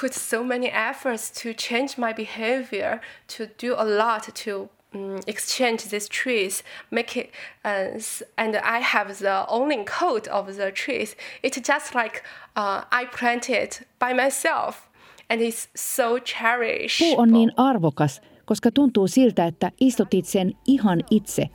put 0.01 0.12
so 0.12 0.45
many 0.45 0.66
efforts 0.90 1.33
to 1.33 1.49
change 1.68 1.88
my 1.99 2.14
behavior, 2.14 2.99
to 3.37 3.45
do 3.66 3.75
a 3.77 3.85
lot 3.99 4.23
to 4.45 4.71
um, 4.95 5.18
exchange 5.27 5.88
these 5.90 6.09
trees, 6.09 6.64
make 6.90 7.21
it, 7.21 7.31
uh, 7.64 8.01
and 8.37 8.55
I 8.55 8.81
have 8.83 9.14
the 9.14 9.45
owning 9.49 9.85
code 9.85 10.31
of 10.31 10.47
the 10.57 10.73
trees. 10.73 11.16
It's 11.42 11.61
just 11.73 11.95
like 11.95 12.23
uh, 12.57 12.85
I 12.92 13.07
planted 13.21 13.87
by 13.99 14.14
myself, 14.14 14.88
and 15.31 15.40
it's 15.40 15.68
so 15.75 16.18
cherished. 16.18 16.99
Puu 16.99 17.21
on 17.21 17.33
niin 17.33 17.53
arvokas, 17.57 18.21
koska 18.45 18.71
tuntuu 18.71 19.09
siltä, 19.09 19.47
että 19.47 19.71
istutit 19.81 20.25
sen 20.25 20.53
ihan 20.66 21.01
itse. 21.11 21.49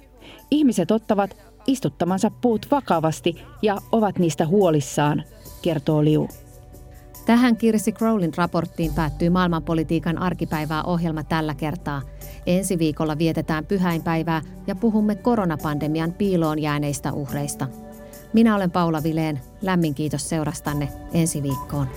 Ihmiset 0.51 0.91
ottavat 0.91 1.37
istuttamansa 1.67 2.31
puut 2.41 2.67
vakavasti 2.71 3.41
ja 3.61 3.77
ovat 3.91 4.19
niistä 4.19 4.45
huolissaan, 4.47 5.23
kertoo 5.61 6.03
Liu. 6.03 6.27
Tähän 7.25 7.57
Kirsi 7.57 7.91
Crowlin 7.91 8.33
raporttiin 8.37 8.93
päättyy 8.93 9.29
maailmanpolitiikan 9.29 10.17
arkipäivää 10.17 10.83
ohjelma 10.83 11.23
tällä 11.23 11.53
kertaa. 11.53 12.01
Ensi 12.45 12.79
viikolla 12.79 13.17
vietetään 13.17 13.65
pyhäinpäivää 13.65 14.41
ja 14.67 14.75
puhumme 14.75 15.15
koronapandemian 15.15 16.13
piiloon 16.13 16.59
jääneistä 16.59 17.13
uhreista. 17.13 17.67
Minä 18.33 18.55
olen 18.55 18.71
Paula 18.71 19.03
Vileen. 19.03 19.41
Lämmin 19.61 19.95
kiitos 19.95 20.29
seurastanne 20.29 20.89
ensi 21.13 21.43
viikkoon. 21.43 21.87